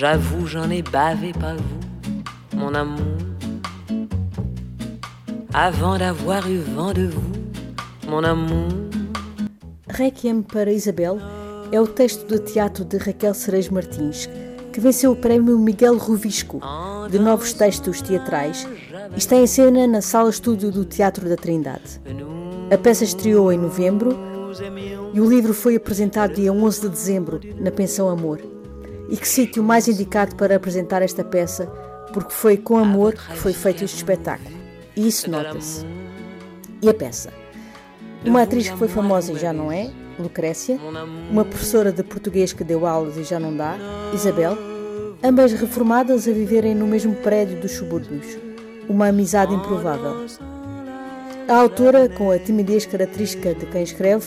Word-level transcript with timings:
J'avoue, 0.00 0.46
j'en 0.46 0.70
ai 0.70 0.80
bavé, 0.80 1.30
pas 1.34 1.56
vous, 1.56 2.56
mon 2.56 2.74
amour. 2.74 3.18
Avant 5.52 5.98
d'avoir 5.98 6.50
eu 6.50 6.56
vent 6.56 6.94
de 6.94 7.02
vous, 7.02 7.32
mon 8.08 8.24
amour. 8.24 8.68
Requiem 9.90 10.42
para 10.42 10.72
Isabel 10.72 11.18
é 11.70 11.78
o 11.78 11.86
texto 11.86 12.26
de 12.26 12.38
teatro 12.38 12.82
de 12.82 12.96
Raquel 12.96 13.34
Cerejo 13.34 13.74
Martins, 13.74 14.26
que 14.72 14.80
venceu 14.80 15.12
o 15.12 15.16
prémio 15.16 15.58
Miguel 15.58 15.98
Rovisco 15.98 16.62
de 17.10 17.18
novos 17.18 17.52
textos 17.52 18.00
teatrais 18.00 18.66
e 19.14 19.18
está 19.18 19.36
em 19.36 19.46
cena 19.46 19.86
na 19.86 20.00
Sala 20.00 20.30
Estúdio 20.30 20.70
do 20.70 20.86
Teatro 20.86 21.28
da 21.28 21.36
Trindade. 21.36 22.00
A 22.72 22.78
peça 22.78 23.04
estreou 23.04 23.52
em 23.52 23.58
novembro 23.58 24.16
e 25.12 25.20
o 25.20 25.28
livro 25.28 25.52
foi 25.52 25.76
apresentado 25.76 26.36
dia 26.36 26.50
11 26.50 26.80
de 26.80 26.88
dezembro 26.88 27.40
na 27.60 27.70
Pensão 27.70 28.08
Amor. 28.08 28.40
E 29.10 29.16
que 29.16 29.28
sítio 29.28 29.62
mais 29.62 29.88
indicado 29.88 30.36
para 30.36 30.56
apresentar 30.56 31.02
esta 31.02 31.24
peça, 31.24 31.66
porque 32.12 32.32
foi 32.32 32.56
com 32.56 32.78
amor 32.78 33.14
que 33.14 33.36
foi 33.36 33.52
feito 33.52 33.84
este 33.84 33.96
espetáculo. 33.96 34.56
E 34.96 35.08
isso 35.08 35.30
nota-se. 35.30 35.84
E 36.80 36.88
a 36.88 36.94
peça? 36.94 37.32
Uma 38.24 38.42
atriz 38.42 38.68
que 38.68 38.76
foi 38.76 38.88
famosa 38.88 39.32
e 39.32 39.38
já 39.38 39.52
não 39.52 39.72
é, 39.72 39.90
Lucrécia, 40.18 40.78
uma 41.30 41.44
professora 41.44 41.90
de 41.90 42.02
português 42.02 42.52
que 42.52 42.62
deu 42.62 42.86
aulas 42.86 43.16
e 43.16 43.24
já 43.24 43.40
não 43.40 43.56
dá, 43.56 43.76
Isabel, 44.14 44.56
ambas 45.22 45.52
reformadas 45.52 46.28
a 46.28 46.32
viverem 46.32 46.74
no 46.74 46.86
mesmo 46.86 47.14
prédio 47.16 47.60
dos 47.60 47.72
subúrbios. 47.72 48.38
Uma 48.88 49.08
amizade 49.08 49.54
improvável. 49.54 50.26
A 51.48 51.56
autora, 51.56 52.08
com 52.08 52.30
a 52.30 52.38
timidez 52.38 52.86
característica 52.86 53.54
de 53.54 53.66
quem 53.66 53.82
escreve, 53.82 54.26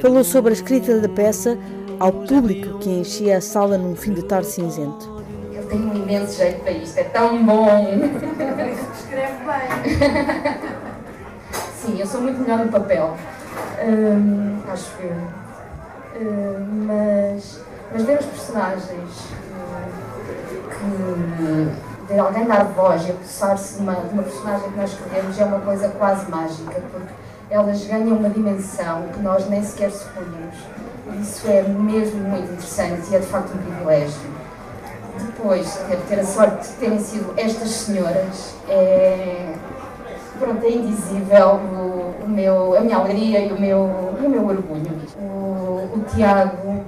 falou 0.00 0.22
sobre 0.22 0.50
a 0.50 0.54
escrita 0.54 1.00
da 1.00 1.08
peça 1.08 1.58
ao 2.02 2.12
público 2.12 2.80
que 2.80 2.90
enchia 2.90 3.36
a 3.36 3.40
sala 3.40 3.78
num 3.78 3.94
fim 3.94 4.12
de 4.12 4.24
tarde 4.24 4.48
cinzento. 4.48 5.22
Ele 5.52 5.66
tem 5.66 5.78
um 5.78 5.94
imenso 5.94 6.36
jeito 6.36 6.60
para 6.60 6.72
isto, 6.72 6.98
é 6.98 7.04
tão 7.04 7.46
bom! 7.46 7.68
Escreve 8.98 9.34
bem! 9.44 10.58
Sim, 11.78 12.00
eu 12.00 12.04
sou 12.04 12.20
muito 12.20 12.40
melhor 12.40 12.58
no 12.58 12.72
papel. 12.72 13.16
Hum, 13.86 14.58
acho 14.72 14.90
eu. 15.00 15.12
Hum, 16.20 16.86
mas, 16.88 17.60
mas 17.92 18.02
ver 18.02 18.18
os 18.18 18.26
personagens 18.26 19.28
hum, 20.82 21.70
que 22.04 22.12
ver 22.12 22.18
alguém 22.18 22.46
dar 22.46 22.64
voz 22.64 23.06
e 23.06 23.12
apossar-se 23.12 23.76
de 23.76 23.80
uma, 23.80 23.94
de 23.94 24.12
uma 24.12 24.24
personagem 24.24 24.72
que 24.72 24.76
nós 24.76 24.90
escrevemos 24.90 25.38
é 25.38 25.44
uma 25.44 25.60
coisa 25.60 25.88
quase 25.90 26.28
mágica, 26.28 26.80
porque 26.90 27.14
elas 27.48 27.84
ganham 27.86 28.16
uma 28.16 28.28
dimensão 28.28 29.04
que 29.12 29.20
nós 29.20 29.48
nem 29.48 29.62
sequer 29.62 29.92
supunhamos. 29.92 30.56
Isso 31.20 31.46
é 31.48 31.62
mesmo 31.62 32.20
muito 32.20 32.52
interessante 32.52 33.10
e 33.10 33.16
é 33.16 33.18
de 33.18 33.26
facto 33.26 33.54
um 33.54 33.58
privilégio. 33.58 34.32
Depois, 35.26 35.74
ter, 35.88 35.98
ter 36.08 36.20
a 36.20 36.24
sorte 36.24 36.68
de 36.68 36.74
terem 36.74 36.98
sido 36.98 37.34
estas 37.36 37.70
senhoras 37.70 38.54
é, 38.68 39.54
pronto, 40.38 40.64
é 40.64 40.70
indizível 40.70 41.56
o, 41.56 42.24
o, 42.24 42.28
meu, 42.28 42.76
a 42.76 42.80
minha 42.80 42.96
alegria 42.96 43.40
e 43.40 43.52
o 43.52 43.60
meu, 43.60 43.80
o 43.80 44.28
meu 44.28 44.46
orgulho. 44.46 44.90
O, 45.18 45.98
o 45.98 46.04
Tiago, 46.14 46.84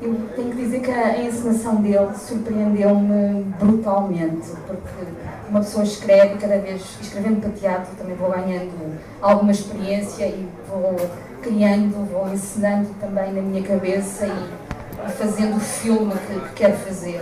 eu 0.00 0.14
tenho 0.34 0.50
que 0.50 0.56
dizer 0.56 0.80
que 0.80 0.90
a 0.90 1.22
encenação 1.22 1.76
dele 1.76 2.10
surpreendeu-me 2.16 3.44
brutalmente, 3.58 4.50
porque 4.66 5.06
uma 5.48 5.60
pessoa 5.60 5.84
escreve, 5.84 6.38
cada 6.38 6.58
vez 6.58 6.82
escrevendo 7.00 7.40
para 7.40 7.50
teatro 7.50 7.94
também 7.96 8.16
vou 8.16 8.30
ganhando 8.30 8.98
alguma 9.20 9.52
experiência 9.52 10.26
e 10.26 10.48
vou 10.68 10.96
criando, 11.42 12.08
vou 12.10 12.32
ensinando 12.32 12.88
também 13.00 13.32
na 13.32 13.42
minha 13.42 13.62
cabeça 13.62 14.26
e, 14.26 15.10
fazendo 15.12 15.56
o 15.56 15.60
filme 15.60 16.12
que, 16.26 16.40
que 16.40 16.54
quero 16.54 16.76
fazer. 16.76 17.20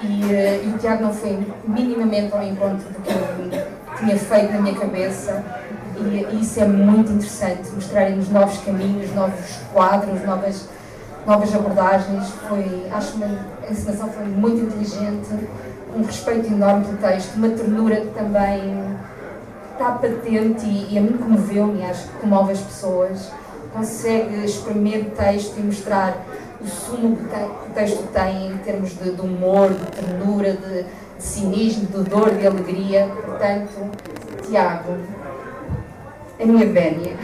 E, 0.00 0.22
uh, 0.22 0.64
e, 0.64 0.72
o 0.74 0.78
Tiago 0.78 1.02
não 1.02 1.12
foi 1.12 1.38
minimamente 1.66 2.32
ao 2.32 2.42
encontro 2.42 2.88
do 2.88 3.02
que 3.02 3.12
eu 3.12 3.66
tinha 3.98 4.16
feito 4.16 4.52
na 4.52 4.60
minha 4.60 4.76
cabeça 4.76 5.44
e, 5.96 6.36
e 6.36 6.40
isso 6.40 6.60
é 6.60 6.66
muito 6.66 7.10
interessante, 7.10 7.68
mostrarem-nos 7.74 8.30
novos 8.30 8.58
caminhos, 8.58 9.12
novos 9.14 9.58
quadros, 9.72 10.24
novas, 10.24 10.68
novas 11.26 11.52
abordagens. 11.52 12.28
Foi, 12.48 12.86
acho 12.92 13.12
que 13.14 13.24
a 13.24 13.70
encenação 13.70 14.08
foi 14.10 14.26
muito 14.26 14.62
inteligente, 14.62 15.28
um 15.96 16.04
respeito 16.04 16.46
enorme 16.46 16.84
pelo 16.84 16.98
texto, 16.98 17.34
uma 17.34 17.48
ternura 17.48 17.96
que 17.96 18.14
também 18.14 18.84
está 19.72 19.92
patente 19.92 20.64
e, 20.64 20.94
e 20.94 20.98
a 20.98 21.00
mim 21.00 21.16
comoveu-me, 21.16 21.84
acho 21.84 22.06
que 22.08 22.18
comove 22.18 22.52
as 22.52 22.60
pessoas 22.60 23.32
consegue 23.78 24.44
exprimir 24.44 25.06
o 25.06 25.10
texto 25.10 25.56
e 25.58 25.62
mostrar 25.62 26.26
o 26.60 26.66
sumo 26.66 27.16
que, 27.16 27.24
tem, 27.24 27.48
que 27.48 27.70
o 27.70 27.74
texto 27.74 28.12
tem 28.12 28.52
em 28.52 28.58
termos 28.58 28.90
de, 28.90 29.12
de 29.12 29.20
humor, 29.20 29.70
de 29.70 29.86
ternura, 29.92 30.52
de, 30.54 30.82
de, 30.82 30.86
cinismo, 31.18 31.86
de 31.86 32.10
dor, 32.10 32.34
de 32.34 32.46
alegria. 32.46 33.08
Portanto, 33.24 33.90
Tiago, 34.46 34.96
a 36.40 36.44
minha 36.44 36.66
vénia. 36.66 37.16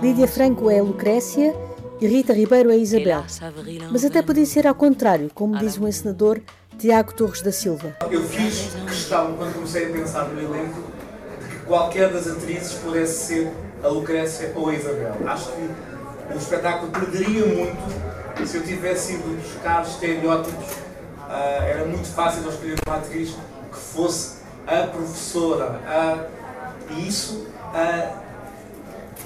Lídia 0.00 0.28
Franco 0.28 0.70
é 0.70 0.80
Lucrécia 0.80 1.54
e 2.00 2.06
Rita 2.06 2.32
Ribeiro 2.32 2.70
é 2.70 2.76
Isabel. 2.76 3.24
Mas 3.90 4.04
até 4.04 4.22
podia 4.22 4.46
ser 4.46 4.66
ao 4.66 4.74
contrário, 4.74 5.30
como 5.34 5.58
diz 5.58 5.76
o 5.76 5.88
encenador 5.88 6.40
Tiago 6.78 7.14
Torres 7.14 7.42
da 7.42 7.50
Silva. 7.50 7.96
Eu 8.10 8.22
fiz 8.22 8.76
questão, 8.86 9.34
quando 9.34 9.54
comecei 9.54 9.86
a 9.86 9.92
pensar 9.92 10.28
no 10.28 10.40
elenco, 10.40 10.80
de 11.40 11.48
que 11.48 11.64
qualquer 11.64 12.12
das 12.12 12.28
atrizes 12.28 12.74
pudesse 12.74 13.26
ser 13.26 13.52
a 13.82 13.88
Lucrécia 13.88 14.52
ou 14.54 14.68
a 14.68 14.74
Isabel. 14.74 15.14
Acho 15.26 15.52
que 15.52 15.95
o 16.34 16.36
espetáculo 16.36 16.90
perderia 16.90 17.46
muito 17.46 18.46
se 18.46 18.56
eu 18.58 18.62
tivesse 18.62 19.14
ido 19.14 19.36
buscar 19.40 19.82
estereótipos. 19.82 20.72
Uh, 21.28 21.62
era 21.62 21.84
muito 21.84 22.06
fácil 22.08 22.42
eu 22.44 22.50
escolher 22.50 22.76
uma 22.86 22.96
atriz 22.96 23.30
que 23.72 23.78
fosse 23.78 24.36
a 24.66 24.86
professora. 24.86 25.80
Uh, 25.86 26.92
e 26.92 27.08
isso 27.08 27.46
uh, 27.74 28.16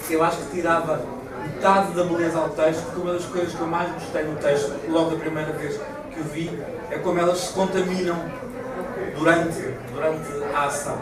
eu 0.08 0.24
acho 0.24 0.38
que 0.38 0.56
tirava 0.56 1.04
metade 1.42 1.92
da 1.92 2.04
beleza 2.04 2.38
ao 2.38 2.50
texto, 2.50 2.84
porque 2.84 3.00
uma 3.00 3.12
das 3.12 3.24
coisas 3.24 3.54
que 3.54 3.60
eu 3.60 3.66
mais 3.66 3.92
gostei 3.92 4.24
no 4.24 4.36
texto, 4.36 4.72
logo 4.88 5.10
da 5.10 5.16
primeira 5.16 5.52
vez 5.52 5.78
que 6.12 6.20
o 6.20 6.24
vi, 6.24 6.50
é 6.90 6.98
como 6.98 7.18
elas 7.18 7.38
se 7.38 7.52
contaminam 7.52 8.16
durante, 9.16 9.60
durante 9.92 10.54
a 10.54 10.64
ação. 10.64 10.98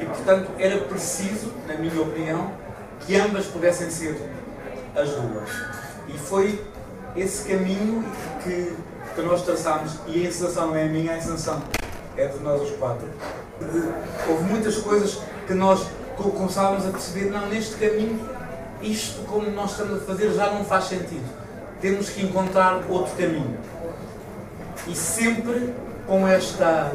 E 0.00 0.04
portanto 0.04 0.50
era 0.58 0.78
preciso, 0.84 1.52
na 1.66 1.74
minha 1.74 2.00
opinião, 2.00 2.52
que 3.00 3.16
ambas 3.16 3.46
pudessem 3.46 3.90
ser 3.90 4.16
as 5.00 5.10
duas. 5.10 5.50
E 6.08 6.18
foi 6.18 6.64
esse 7.16 7.48
caminho 7.48 8.04
que, 8.42 8.74
que 9.14 9.22
nós 9.22 9.42
traçámos, 9.42 9.92
e 10.06 10.26
a 10.26 10.28
não 10.66 10.76
é 10.76 10.84
a 10.84 10.88
minha, 10.88 11.12
a 11.12 11.18
encenação 11.18 11.62
é 12.16 12.26
de 12.26 12.38
nós 12.40 12.62
os 12.62 12.70
quatro. 12.76 13.08
Houve 14.28 14.44
muitas 14.44 14.76
coisas 14.78 15.20
que 15.46 15.54
nós 15.54 15.86
começávamos 16.16 16.86
a 16.86 16.90
perceber, 16.90 17.30
não, 17.30 17.46
neste 17.48 17.76
caminho, 17.76 18.20
isto 18.82 19.22
como 19.26 19.50
nós 19.50 19.72
estamos 19.72 20.02
a 20.02 20.04
fazer 20.04 20.32
já 20.32 20.50
não 20.50 20.64
faz 20.64 20.84
sentido. 20.84 21.26
Temos 21.80 22.10
que 22.10 22.24
encontrar 22.24 22.82
outro 22.88 23.14
caminho. 23.16 23.56
E 24.86 24.94
sempre 24.94 25.72
com 26.06 26.26
esta 26.26 26.92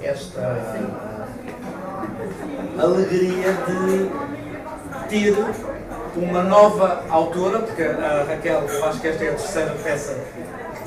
esta 0.00 0.64
alegria 2.78 3.52
de 3.66 4.10
ter 5.08 5.34
uma 6.18 6.42
nova 6.42 7.04
autora, 7.08 7.60
porque 7.60 7.82
a 7.82 8.24
Raquel, 8.28 8.64
acho 8.84 9.00
que 9.00 9.08
esta 9.08 9.24
é 9.24 9.28
a 9.28 9.34
terceira 9.34 9.74
peça 9.82 10.16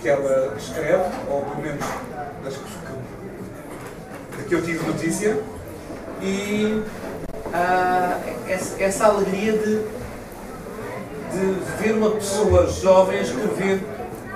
que 0.01 0.09
ela 0.09 0.53
escreve, 0.57 1.03
ou 1.29 1.41
pelo 1.41 1.61
menos 1.61 1.85
das 2.43 2.55
que, 4.37 4.43
que 4.43 4.55
eu 4.55 4.61
tive 4.61 4.85
notícia, 4.85 5.39
e 6.21 6.83
uh, 7.47 8.49
essa, 8.49 8.83
essa, 8.83 9.05
alegria 9.05 9.53
de, 9.53 9.77
de 11.31 11.59
ver 11.79 11.93
uma 11.93 12.11
pessoa 12.11 12.67
jovem 12.67 13.21
escrever 13.21 13.81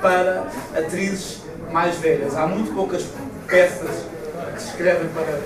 para 0.01 0.47
atrizes 0.75 1.41
mais 1.71 1.95
velhas. 1.97 2.35
Há 2.35 2.47
muito 2.47 2.73
poucas 2.73 3.05
peças 3.47 4.05
que 4.53 4.61
se 4.61 4.69
escrevem 4.69 5.09
para, 5.09 5.39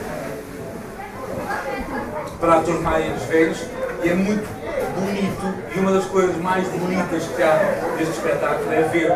para 2.40 2.60
atores 2.60 2.82
mais 2.82 3.24
velhos 3.24 3.60
e 4.04 4.10
é 4.10 4.14
muito 4.14 4.59
bonito 5.20 5.54
e 5.76 5.80
uma 5.80 5.92
das 5.92 6.06
coisas 6.06 6.36
mais 6.38 6.66
bonitas 6.70 7.28
que 7.28 7.44
há 7.44 7.94
neste 7.98 8.14
espetáculo 8.14 8.72
é 8.72 8.82
ver 8.84 9.12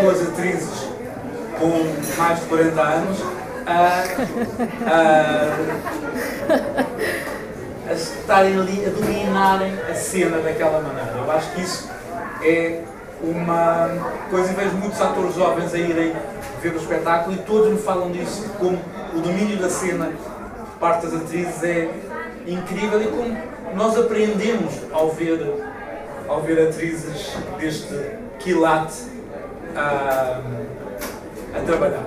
duas 0.00 0.22
atrizes 0.22 0.88
com 1.58 2.22
mais 2.22 2.40
de 2.40 2.46
40 2.46 2.80
anos 2.80 3.18
a, 3.66 4.04
a, 4.86 5.56
a 7.90 7.92
estarem 7.92 8.60
ali 8.60 8.86
a 8.86 8.90
dominarem 8.90 9.74
a 9.90 9.94
cena 9.94 10.38
daquela 10.38 10.80
maneira. 10.80 11.12
Eu 11.16 11.30
acho 11.30 11.50
que 11.52 11.62
isso 11.62 11.90
é 12.42 12.82
uma 13.22 13.88
coisa 14.30 14.52
e 14.52 14.54
vejo 14.54 14.76
muitos 14.76 15.00
atores 15.00 15.34
jovens 15.34 15.74
a 15.74 15.78
irem 15.78 16.14
ver 16.62 16.74
o 16.74 16.76
espetáculo 16.76 17.34
e 17.34 17.38
todos 17.38 17.72
me 17.72 17.78
falam 17.78 18.10
disso, 18.12 18.48
como 18.58 18.78
o 19.14 19.20
domínio 19.20 19.56
da 19.56 19.68
cena 19.68 20.12
parte 20.78 21.06
das 21.06 21.14
atrizes 21.14 21.62
é 21.62 21.88
incrível 22.46 23.00
e 23.00 23.06
como 23.06 23.53
nós 23.74 23.98
aprendemos 23.98 24.72
ao 24.92 25.10
ver, 25.10 25.40
ao 26.28 26.40
ver 26.40 26.68
atrizes 26.68 27.36
deste 27.58 27.94
quilate 28.38 29.02
a, 29.74 30.40
a 31.56 31.60
trabalhar. 31.64 32.04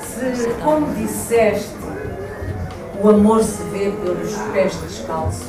Se, 0.00 0.48
como 0.62 0.94
disseste, 0.94 1.74
o 3.02 3.08
amor 3.08 3.42
se 3.42 3.62
vê 3.64 3.90
pelos 3.90 4.34
pés 4.52 4.76
descalços, 4.76 5.46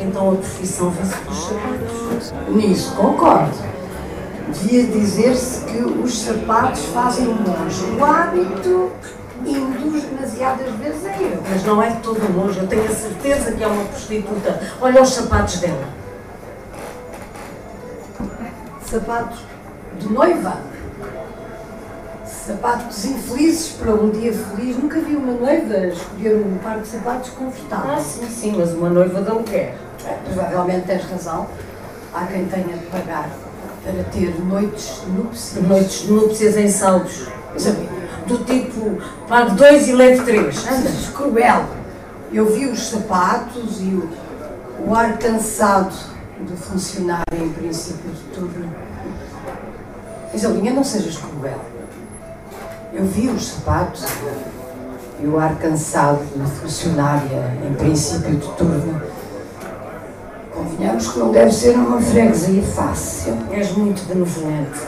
então 0.00 0.32
a 0.32 0.36
profissão 0.36 0.90
vê-se 0.90 1.16
pelos 1.18 1.48
sapatos. 1.48 2.34
Nisso 2.48 2.94
concordo. 2.94 3.70
Devia 4.48 4.84
dizer-se 4.84 5.64
que 5.64 5.78
os 5.78 6.22
sapatos 6.22 6.84
fazem 6.86 7.26
o 7.26 7.34
monge. 7.34 7.84
O 7.98 8.04
hábito 8.04 8.90
induz 9.46 10.02
demasiadas 10.04 10.70
vezes 10.76 11.06
a 11.06 11.10
erro. 11.22 11.42
Mas 11.48 11.64
não 11.64 11.82
é 11.82 11.90
de 11.90 12.00
todo 12.02 12.36
longe, 12.36 12.58
eu 12.58 12.66
tenho 12.66 12.84
a 12.84 12.94
certeza 12.94 13.52
que 13.52 13.62
é 13.62 13.66
uma 13.66 13.84
prostituta. 13.84 14.60
Olha 14.80 15.02
os 15.02 15.10
sapatos 15.10 15.58
dela. 15.60 15.84
Sapatos 18.84 19.38
de 19.98 20.12
noiva. 20.12 20.56
Sapatos 22.26 23.04
infelizes 23.04 23.68
para 23.72 23.92
um 23.94 24.10
dia 24.10 24.32
feliz. 24.32 24.76
Nunca 24.76 24.98
vi 25.00 25.14
uma 25.14 25.32
noiva 25.34 25.86
escolher 25.86 26.34
um 26.36 26.58
par 26.58 26.80
de 26.80 26.88
sapatos 26.88 27.30
Ah, 27.34 27.38
confortáveis. 27.38 28.06
sim, 28.06 28.26
sim, 28.28 28.54
mas 28.56 28.72
uma 28.72 28.88
noiva 28.88 29.22
de 29.22 29.30
aluguer. 29.30 29.74
É, 30.04 30.12
Provavelmente 30.24 30.86
tens 30.86 31.04
razão. 31.04 31.46
Há 32.12 32.26
quem 32.26 32.46
tenha 32.46 32.76
de 32.76 32.86
pagar 32.86 33.30
para 33.84 34.02
ter 34.04 34.34
noites 34.44 35.02
núpcias. 35.06 35.64
Noites 35.68 36.00
de 36.02 36.12
núpcias 36.12 36.56
em 36.56 36.68
saldos. 36.68 37.28
Sabe? 37.56 37.88
Do 38.30 38.44
tipo, 38.44 38.96
pague 39.26 39.56
dois 39.56 39.88
e 39.88 39.92
leve 39.92 40.22
três. 40.22 40.64
Andas 40.64 41.08
cruel. 41.08 41.64
Eu 42.32 42.46
vi 42.46 42.66
os 42.66 42.80
sapatos 42.88 43.80
e 43.80 43.86
o, 43.86 44.08
o 44.86 44.94
ar 44.94 45.18
cansado 45.18 45.92
de 46.40 46.54
funcionário 46.54 47.24
em 47.32 47.52
princípio 47.52 48.08
de 48.08 48.22
turno. 48.32 48.72
Isalinha, 50.32 50.72
não 50.72 50.84
sejas 50.84 51.18
cruel. 51.18 51.58
Eu 52.92 53.04
vi 53.04 53.26
os 53.30 53.48
sapatos 53.48 54.04
e 55.20 55.26
o 55.26 55.36
ar 55.36 55.56
cansado 55.56 56.20
de 56.24 56.50
funcionária 56.52 57.58
em 57.68 57.74
princípio 57.74 58.36
de 58.36 58.48
turno. 58.52 59.02
Convenhamos 60.54 61.08
que 61.08 61.18
não 61.18 61.32
deve 61.32 61.50
ser 61.50 61.74
uma 61.74 62.00
freguesia 62.00 62.62
fácil. 62.62 63.36
És 63.50 63.72
muito 63.72 64.06
benevolente. 64.06 64.78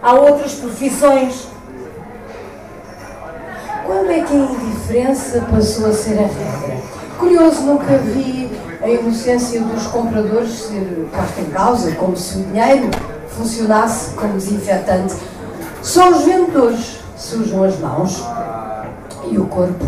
Há 0.00 0.14
outras 0.14 0.54
profissões. 0.54 1.53
Quando 3.84 4.10
é 4.10 4.22
que 4.22 4.32
a 4.32 4.36
indiferença 4.36 5.46
passou 5.50 5.86
a 5.86 5.92
ser 5.92 6.18
a 6.18 6.26
regra? 6.26 6.78
Curioso, 7.18 7.62
nunca 7.62 7.98
vi 7.98 8.50
a 8.82 8.88
inocência 8.88 9.60
dos 9.60 9.86
compradores 9.88 10.50
ser 10.52 11.08
posta 11.14 11.40
em 11.40 11.50
causa, 11.50 11.94
como 11.96 12.16
se 12.16 12.38
o 12.38 12.42
dinheiro 12.44 12.90
funcionasse 13.28 14.14
como 14.14 14.34
desinfetante. 14.34 15.14
Só 15.82 16.10
os 16.10 16.24
vendedores 16.24 17.00
sujam 17.16 17.64
as 17.64 17.78
mãos 17.78 18.24
e 19.30 19.38
o 19.38 19.46
corpo 19.46 19.84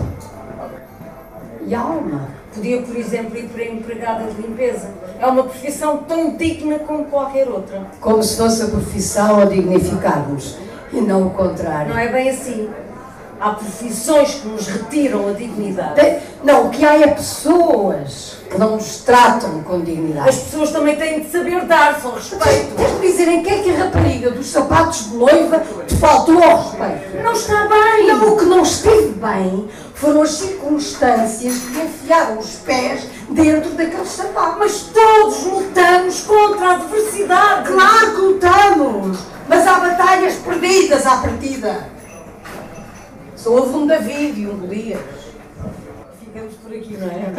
e 1.67 1.75
a 1.75 1.81
alma. 1.81 2.29
Podia, 2.55 2.81
por 2.83 2.97
exemplo, 2.97 3.37
ir 3.37 3.49
para 3.49 3.65
empregada 3.65 4.25
de 4.25 4.41
limpeza. 4.41 4.89
É 5.19 5.27
uma 5.27 5.43
profissão 5.45 5.99
tão 5.99 6.37
digna 6.37 6.79
como 6.81 7.05
qualquer 7.05 7.49
outra. 7.49 7.87
Como 8.01 8.23
se 8.23 8.37
fosse 8.37 8.63
a 8.63 8.67
profissão 8.67 9.41
a 9.41 9.45
dignificar-nos 9.47 10.59
e 10.93 11.01
não 11.01 11.27
o 11.27 11.31
contrário. 11.31 11.93
Não 11.93 11.99
é 11.99 12.09
bem 12.09 12.31
assim. 12.31 12.69
Há 13.39 13.51
profissões 13.51 14.35
que 14.35 14.49
nos 14.49 14.67
retiram 14.67 15.29
a 15.29 15.33
dignidade. 15.33 16.21
Não, 16.43 16.67
o 16.67 16.71
que 16.71 16.85
há 16.85 16.99
é 17.01 17.09
pessoas 17.09 18.39
que 18.49 18.57
não 18.57 18.77
nos 18.77 18.99
tratam 18.99 19.63
com 19.63 19.81
dignidade. 19.81 20.29
As 20.29 20.37
pessoas 20.37 20.71
também 20.71 20.97
têm 20.97 21.21
de 21.21 21.31
saber 21.31 21.67
dar-se 21.67 22.07
ao 22.07 22.15
respeito. 22.15 22.75
Tens-me 22.77 23.07
dizer 23.07 23.29
em 23.29 23.43
que 23.43 23.51
é 23.51 23.63
que 23.63 23.71
a 23.75 23.85
rapariga 23.85 24.31
dos 24.31 24.47
sapatos 24.47 25.11
de 25.11 25.17
noiva 25.17 25.63
te 25.87 25.97
faltou 25.97 26.43
ao 26.43 26.63
respeito? 26.63 27.23
Não 27.23 27.33
está 27.33 27.69
bem. 27.69 28.07
Não, 28.07 28.33
o 28.33 28.37
que 28.39 28.45
não 28.47 28.63
esteve 28.63 29.09
bem 29.09 29.69
foram 29.95 30.23
as 30.23 30.31
circunstâncias 30.31 31.55
que 31.59 31.79
enfiaram 31.79 32.39
os 32.39 32.55
pés 32.57 33.07
dentro 33.29 33.71
daqueles 33.71 34.09
sapatos. 34.09 34.59
Mas 34.59 34.81
todos 34.95 35.45
lutamos 35.45 36.21
contra 36.23 36.67
a 36.67 36.75
adversidade. 36.77 37.71
Claro 37.71 38.15
que 38.15 38.21
lutamos, 38.21 39.19
mas 39.47 39.67
há 39.67 39.75
batalhas 39.75 40.35
perdidas 40.37 41.07
à 41.07 41.17
partida. 41.17 41.96
Só 43.47 43.53
houve 43.53 43.77
um 43.77 43.87
David 43.87 44.41
e 44.41 44.47
um 44.49 44.59
Golias. 44.59 44.99
Ficamos 46.19 46.53
por 46.55 46.73
aqui, 46.75 46.97
não 46.97 47.07
é? 47.07 47.33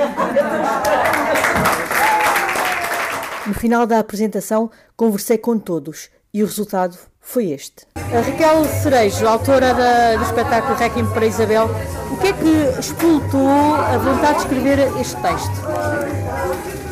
No 3.46 3.54
final 3.54 3.86
da 3.86 4.00
apresentação, 4.00 4.72
conversei 4.96 5.38
com 5.38 5.60
todos 5.60 6.10
e 6.34 6.42
o 6.42 6.46
resultado 6.46 6.98
foi 7.20 7.48
este. 7.52 7.86
A 7.98 8.22
Raquel 8.22 8.64
Cerejo, 8.82 9.28
autora 9.28 9.74
da- 9.74 10.16
do 10.16 10.24
espetáculo 10.24 10.76
Requiem 10.76 11.06
para 11.08 11.26
Isabel, 11.26 11.70
o 12.10 12.16
que 12.22 12.28
é 12.28 12.32
que 12.32 12.80
explotou 12.80 13.76
a 13.76 13.98
vontade 13.98 14.36
de 14.36 14.44
escrever 14.44 14.80
este 15.02 15.22
texto? 15.22 16.87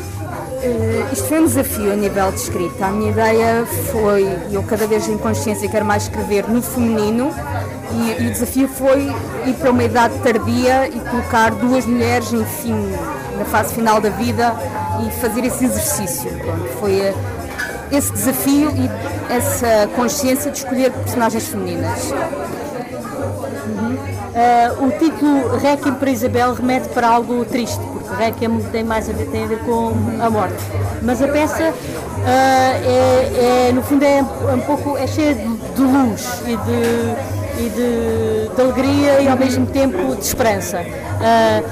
Eh, 0.62 1.04
Isto 1.12 1.28
foi 1.28 1.40
um 1.40 1.46
desafio 1.46 1.92
a 1.92 1.96
nível 1.96 2.30
de 2.32 2.40
escrita. 2.40 2.86
A 2.86 2.90
minha 2.90 3.10
ideia 3.10 3.66
foi, 3.92 4.26
eu 4.50 4.62
cada 4.62 4.86
vez 4.86 5.08
em 5.08 5.16
consciência 5.18 5.68
quero 5.68 5.84
mais 5.84 6.04
escrever 6.04 6.48
no 6.48 6.62
feminino 6.62 7.30
e, 7.92 8.22
e 8.22 8.26
o 8.28 8.30
desafio 8.30 8.68
foi 8.68 9.12
ir 9.46 9.54
para 9.54 9.70
uma 9.70 9.84
idade 9.84 10.18
tardia 10.18 10.88
e 10.88 10.98
colocar 11.00 11.50
duas 11.52 11.86
mulheres, 11.86 12.32
enfim, 12.32 12.74
na 13.38 13.44
fase 13.44 13.74
final 13.74 14.00
da 14.00 14.10
vida 14.10 14.54
e 15.06 15.10
fazer 15.20 15.44
esse 15.44 15.64
exercício. 15.64 16.30
Pronto, 16.38 16.68
foi 16.80 17.00
eh, 17.00 17.14
esse 17.92 18.12
desafio 18.12 18.70
e 18.70 19.32
essa 19.32 19.88
consciência 19.94 20.50
de 20.50 20.58
escolher 20.58 20.90
personagens 20.90 21.46
femininas. 21.46 22.12
Ah, 24.34 24.74
o 24.80 24.90
título 24.98 25.56
Requiem 25.56 25.94
para 25.94 26.10
Isabel 26.10 26.52
remete 26.52 26.88
para 26.90 27.08
algo 27.08 27.44
triste, 27.44 27.80
Requiem 28.18 28.60
tem 28.72 28.84
mais 28.84 29.08
a 29.08 29.12
ver, 29.12 29.26
tem 29.26 29.44
a 29.44 29.46
ver 29.46 29.58
com 29.60 29.92
a 30.20 30.30
morte. 30.30 30.54
Mas 31.02 31.22
a 31.22 31.28
peça 31.28 31.72
ah, 32.24 32.72
é, 32.84 33.68
é, 33.68 33.72
no 33.72 33.82
fundo 33.82 34.04
é 34.04 34.22
um 34.54 34.60
pouco 34.60 34.96
é 34.96 35.06
cheia 35.06 35.34
de, 35.34 35.80
luz 35.82 36.42
e 36.46 36.56
de, 36.56 37.64
e 37.64 37.68
de, 37.70 38.54
de 38.54 38.60
alegria 38.60 39.20
e 39.20 39.28
ao 39.28 39.36
mesmo 39.36 39.66
tempo 39.66 40.16
de 40.16 40.24
esperança. 40.24 40.84
Ah, 41.20 41.62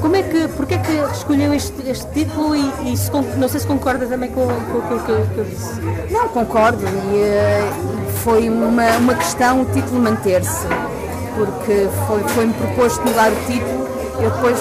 como 0.00 0.14
é 0.14 0.22
que, 0.22 0.46
porque 0.56 0.74
é 0.74 0.78
que 0.78 0.92
escolheu 1.12 1.52
este, 1.52 1.88
este 1.90 2.06
título 2.12 2.54
e, 2.54 2.92
e 2.92 2.96
se 2.96 3.10
não 3.36 3.48
sei 3.48 3.60
se 3.60 3.66
concorda 3.66 4.06
também 4.06 4.30
com, 4.30 4.44
aquilo 4.44 5.00
que 5.04 5.10
eu, 5.10 5.26
que 5.34 5.38
eu 5.38 5.44
disse. 5.44 5.80
Não, 6.10 6.28
concordo. 6.28 6.84
E 7.12 7.16
eh, 7.20 7.68
foi 8.22 8.48
uma, 8.48 8.86
uma 8.98 9.14
questão 9.14 9.62
o 9.62 9.64
título 9.66 10.00
manter-se, 10.00 10.66
porque 11.34 11.88
foi- 12.06 12.22
foi-me 12.28 12.52
proposto 12.54 13.02
mudar 13.04 13.32
o 13.32 13.36
título. 13.46 13.88
Eu 14.20 14.30
depois 14.30 14.60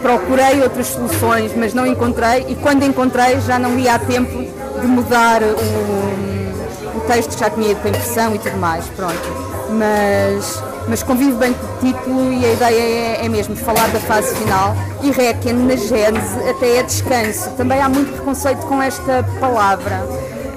procurei 0.00 0.62
outras 0.62 0.88
soluções, 0.88 1.52
mas 1.56 1.74
não 1.74 1.86
encontrei. 1.86 2.46
E 2.48 2.54
quando 2.54 2.84
encontrei, 2.84 3.40
já 3.40 3.58
não 3.58 3.78
ia 3.78 3.94
a 3.94 3.98
tempo 3.98 4.44
de 4.80 4.86
mudar 4.86 5.42
o, 5.42 6.96
o 6.96 7.00
texto 7.06 7.34
que 7.34 7.40
já 7.40 7.50
tinha 7.50 7.70
ido 7.70 7.80
para 7.80 7.90
impressão 7.90 8.34
e 8.34 8.38
tudo 8.38 8.56
mais. 8.58 8.86
Pronto. 8.88 9.48
Mas, 9.70 10.62
mas 10.88 11.02
convivo 11.02 11.36
bem 11.36 11.52
com 11.52 11.66
o 11.66 11.78
título 11.78 12.32
e 12.32 12.44
a 12.44 12.52
ideia 12.52 12.80
é, 12.80 13.26
é 13.26 13.28
mesmo 13.28 13.54
falar 13.56 13.88
da 13.88 14.00
fase 14.00 14.34
final. 14.36 14.74
E 15.02 15.10
Requiem, 15.10 15.54
na 15.54 15.76
gênese, 15.76 16.48
até 16.48 16.78
é 16.78 16.82
descanso. 16.82 17.50
Também 17.50 17.80
há 17.80 17.88
muito 17.88 18.12
preconceito 18.12 18.60
com 18.66 18.82
esta 18.82 19.24
palavra. 19.40 20.06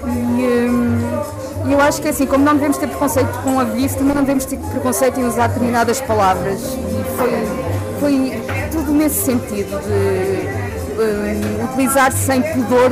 E, 0.05 0.69
hum, 0.69 1.01
eu 1.69 1.79
acho 1.79 2.01
que 2.01 2.07
é 2.07 2.11
assim, 2.11 2.25
como 2.25 2.43
não 2.43 2.53
devemos 2.53 2.77
ter 2.77 2.87
preconceito 2.87 3.31
com 3.43 3.59
a 3.59 3.63
velhice, 3.63 3.97
também 3.97 4.15
não 4.15 4.23
devemos 4.23 4.45
ter 4.45 4.57
preconceito 4.57 5.19
em 5.19 5.25
usar 5.25 5.47
determinadas 5.47 6.01
palavras. 6.01 6.59
E 6.61 7.17
foi, 7.17 7.47
foi 7.99 8.50
tudo 8.71 8.91
nesse 8.91 9.25
sentido, 9.25 9.79
de 9.81 10.47
hum, 11.01 11.65
utilizar 11.65 12.11
sem 12.11 12.41
pudor 12.41 12.91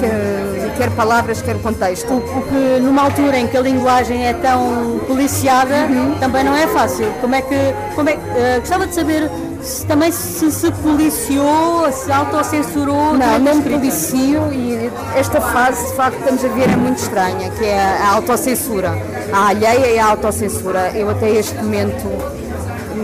quer, 0.00 0.76
quer 0.76 0.90
palavras, 0.92 1.42
quer 1.42 1.60
contexto. 1.60 2.12
O, 2.12 2.16
o 2.16 2.42
que 2.42 2.80
numa 2.80 3.02
altura 3.02 3.38
em 3.38 3.46
que 3.46 3.56
a 3.56 3.60
linguagem 3.60 4.26
é 4.26 4.32
tão 4.34 5.00
policiada 5.06 5.88
também 6.20 6.44
não 6.44 6.56
é 6.56 6.66
fácil. 6.68 7.06
Como 7.20 7.34
é 7.34 7.42
que, 7.42 7.56
como 7.94 8.08
é, 8.08 8.18
eh, 8.36 8.58
gostava 8.60 8.86
de 8.86 8.94
saber 8.94 9.30
se 9.62 9.84
também 9.86 10.12
se 10.12 10.50
se 10.50 10.70
policiou, 10.70 11.90
se 11.92 12.10
autocensurou. 12.10 13.14
Não, 13.14 13.38
não 13.38 13.56
me 13.56 13.62
policio 13.62 14.52
e 14.52 14.90
esta 15.16 15.40
fase, 15.40 15.90
de 15.90 15.96
facto, 15.96 16.18
estamos 16.18 16.44
a 16.44 16.48
ver 16.48 16.70
é 16.70 16.76
muito 16.76 16.98
estranha, 16.98 17.50
que 17.50 17.64
é 17.64 17.80
a 17.80 18.12
autocensura. 18.12 18.96
A 19.32 19.48
alheia 19.48 19.94
e 19.94 19.98
a 19.98 20.06
autocensura. 20.06 20.90
Eu 20.94 21.10
até 21.10 21.30
este 21.30 21.56
momento 21.56 22.37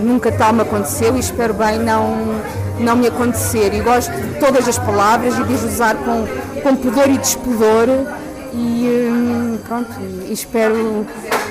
nunca 0.02 0.30
tal 0.32 0.52
me 0.52 0.62
aconteceu 0.62 1.16
e 1.16 1.20
espero 1.20 1.54
bem 1.54 1.78
não, 1.78 2.16
não 2.80 2.96
me 2.96 3.06
acontecer. 3.06 3.72
E 3.74 3.80
gosto 3.80 4.12
de 4.12 4.38
todas 4.38 4.68
as 4.68 4.78
palavras 4.78 5.38
e 5.38 5.44
de 5.44 5.54
as 5.54 5.64
usar 5.64 5.96
com, 5.96 6.26
com 6.62 6.76
pudor 6.76 7.08
e 7.08 7.18
despudor 7.18 7.88
e 8.54 9.08
hum, 9.10 9.58
pronto, 9.66 9.90
e 10.28 10.32
espero 10.32 11.04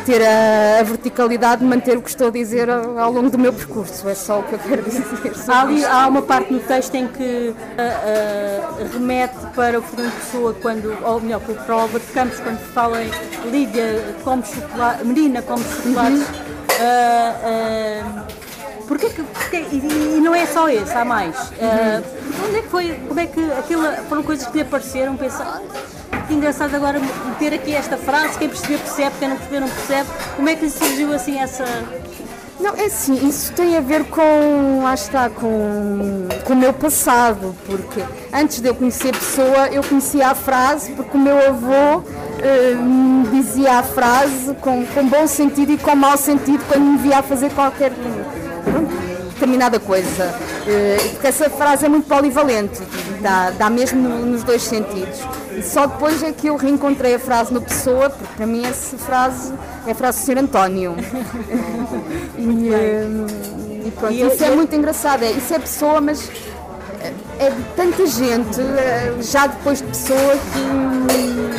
ter 0.06 0.22
a, 0.22 0.80
a, 0.80 0.84
verticalidade 0.84 1.62
de 1.62 1.68
manter 1.68 1.98
o 1.98 2.02
que 2.02 2.10
estou 2.10 2.28
a 2.28 2.32
dizer 2.32 2.70
ao, 2.70 2.98
ao, 2.98 3.12
longo 3.12 3.30
do 3.30 3.38
meu 3.38 3.52
percurso. 3.52 4.08
É 4.08 4.16
só 4.16 4.40
o 4.40 4.44
que 4.44 4.54
eu 4.54 4.60
quero 4.60 4.84
dizer. 4.90 5.06
Há, 5.48 5.62
ali, 5.62 5.84
há 5.84 6.08
uma 6.08 6.22
parte 6.22 6.54
no 6.54 6.60
texto 6.60 6.96
em 6.96 7.08
que 7.08 7.50
uh, 7.50 7.54
uh, 7.54 8.94
remete 8.94 9.36
para 9.56 9.80
o 9.80 9.82
Fernando 9.82 10.14
Pessoa, 10.14 10.56
quando, 10.62 10.98
ou 11.04 11.20
melhor, 11.20 11.42
para 11.42 11.76
o 11.76 11.80
Álvaro 11.80 12.04
Campos, 12.14 12.40
quando 12.40 12.60
fala 12.74 13.04
em 13.04 13.10
Lídia 13.52 14.16
como 14.24 14.46
chocolate, 14.46 15.06
menina 15.06 15.42
como 15.42 15.64
chocolates. 15.64 16.20
Uhum. 16.20 16.43
Uh, 16.70 18.43
Porquê 18.88 19.10
que, 19.10 19.24
porque, 19.24 19.58
e, 19.58 20.17
e, 20.17 20.22
não 20.22 20.36
é 20.36 20.46
só 20.46 20.67
esse, 20.67 20.91
há 20.93 21.05
mais. 21.05 21.36
Uh, 21.36 22.03
onde 22.48 22.58
é 22.58 22.62
que 22.62 22.67
foi, 22.67 23.00
como 23.08 23.20
é 23.20 23.27
que 23.27 23.51
aquilo, 23.53 23.84
foram 24.10 24.24
coisas 24.24 24.46
que 24.48 24.58
lhe 24.58 24.62
apareceram, 24.62 25.15
pensar, 25.15 25.62
ah, 26.12 26.17
que 26.27 26.34
engraçado 26.34 26.75
agora 26.75 27.00
meter 27.00 27.53
aqui 27.53 27.74
esta 27.74 27.98
frase, 27.98 28.38
quem 28.38 28.50
perceber 28.50 28.79
percebe, 28.79 29.15
quem 29.20 29.29
não 29.29 29.38
perceber 29.38 29.60
não 29.62 29.70
percebe. 29.70 30.10
Como 30.36 30.50
é 30.50 30.55
que 30.55 30.65
lhe 30.65 30.72
surgiu 30.72 31.13
assim 31.13 31.39
essa... 31.39 31.65
Não, 32.60 32.75
é 32.75 32.86
assim, 32.86 33.27
isso 33.27 33.51
tem 33.53 33.75
a 33.75 33.82
ver 33.82 34.05
com, 34.05 34.84
lá 34.84 34.93
está, 34.93 35.29
com, 35.29 36.27
com 36.46 36.53
o 36.53 36.55
meu 36.55 36.72
passado, 36.72 37.55
porque 37.65 38.01
antes 38.32 38.62
de 38.62 38.70
eu 38.70 38.75
conhecer 38.75 39.10
a 39.10 39.17
pessoa, 39.17 39.67
eu 39.70 39.84
conhecia 39.84 40.29
a 40.29 40.36
frase, 40.36 40.91
porque 40.91 41.17
o 41.17 41.20
meu 41.20 41.38
avô 41.38 42.03
uh, 42.44 43.30
dizia 43.32 43.80
a 43.80 43.84
frase 43.84 44.54
com, 44.62 44.86
com 44.86 45.08
bom 45.08 45.26
sentido 45.28 45.72
e 45.72 45.78
com 45.78 45.96
mau 45.96 46.18
sentido 46.18 46.64
quando 46.68 46.84
me 46.84 46.98
via 46.98 47.20
a 47.20 47.24
fazer 47.24 47.52
qualquer 47.52 47.92
determinada 49.34 49.80
coisa. 49.80 50.34
Eh, 50.66 50.98
porque 51.12 51.28
essa 51.28 51.50
frase 51.50 51.86
é 51.86 51.90
muito 51.90 52.08
polivalente, 52.08 52.82
dá, 53.22 53.52
dá 53.52 53.70
mesmo 53.70 54.08
nos 54.08 54.44
dois 54.44 54.64
sentidos. 54.64 55.20
E 55.58 55.62
só 55.62 55.86
depois 55.86 56.24
é 56.24 56.32
que 56.32 56.48
eu 56.48 56.56
reencontrei 56.56 57.16
a 57.16 57.20
frase 57.20 57.54
no 57.54 57.62
Pessoa, 57.62 58.10
porque 58.10 58.34
para 58.36 58.46
mim 58.46 58.66
essa 58.66 58.98
frase 58.98 59.54
é 59.86 59.92
a 59.92 59.96
frase 59.96 60.20
do 60.20 60.26
Sr. 60.26 60.38
António. 60.40 60.96
e, 62.40 62.70
eh, 62.74 63.08
e, 63.86 63.92
pronto, 63.92 64.14
e 64.14 64.22
isso 64.22 64.44
é 64.44 64.52
muito 64.52 64.74
engraçado. 64.74 65.24
É, 65.24 65.32
isso 65.32 65.54
é 65.54 65.60
Pessoa, 65.60 66.00
mas 66.00 66.32
é 67.40 67.50
de 67.50 67.64
tanta 67.76 68.06
gente, 68.08 68.62
eh, 68.62 69.14
já 69.22 69.48
depois 69.48 69.80
de 69.80 69.88
Pessoa, 69.88 70.38
que, 70.54 71.53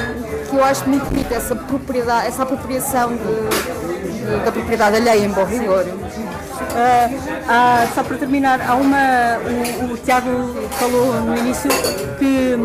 que 0.55 0.61
eu 0.61 0.65
acho 0.65 0.89
muito 0.89 1.05
bonito 1.07 1.33
essa, 1.33 1.57
propriedade, 1.57 2.29
essa 2.29 2.45
apropriação 2.45 3.11
de, 3.11 4.13
de, 4.13 4.45
da 4.45 4.53
propriedade 4.53 4.97
alheia 4.97 5.25
em 5.25 5.31
bom 5.31 5.45
rigor. 5.45 5.85
Uh, 5.85 7.95
só 7.95 8.03
para 8.03 8.17
terminar, 8.17 8.61
há 8.61 8.75
uma. 8.75 9.39
O, 9.83 9.93
o, 9.93 9.99
Tiago 9.99 10.29
falou 10.73 11.15
no 11.21 11.37
início 11.37 11.71
que, 12.19 12.57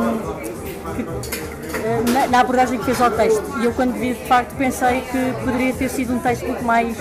que 0.96 1.02
uh, 1.02 2.12
na, 2.12 2.28
na, 2.28 2.40
abordagem 2.40 2.78
que 2.78 2.86
fez 2.86 3.02
ao 3.02 3.12
texto, 3.12 3.44
e 3.60 3.66
eu 3.66 3.74
quando 3.74 3.94
vi 3.94 4.14
de 4.14 4.26
facto 4.26 4.56
pensei 4.56 5.02
que 5.02 5.34
poderia 5.44 5.74
ter 5.74 5.90
sido 5.90 6.14
um 6.14 6.20
texto 6.20 6.46
muito 6.46 6.64
mais. 6.64 6.96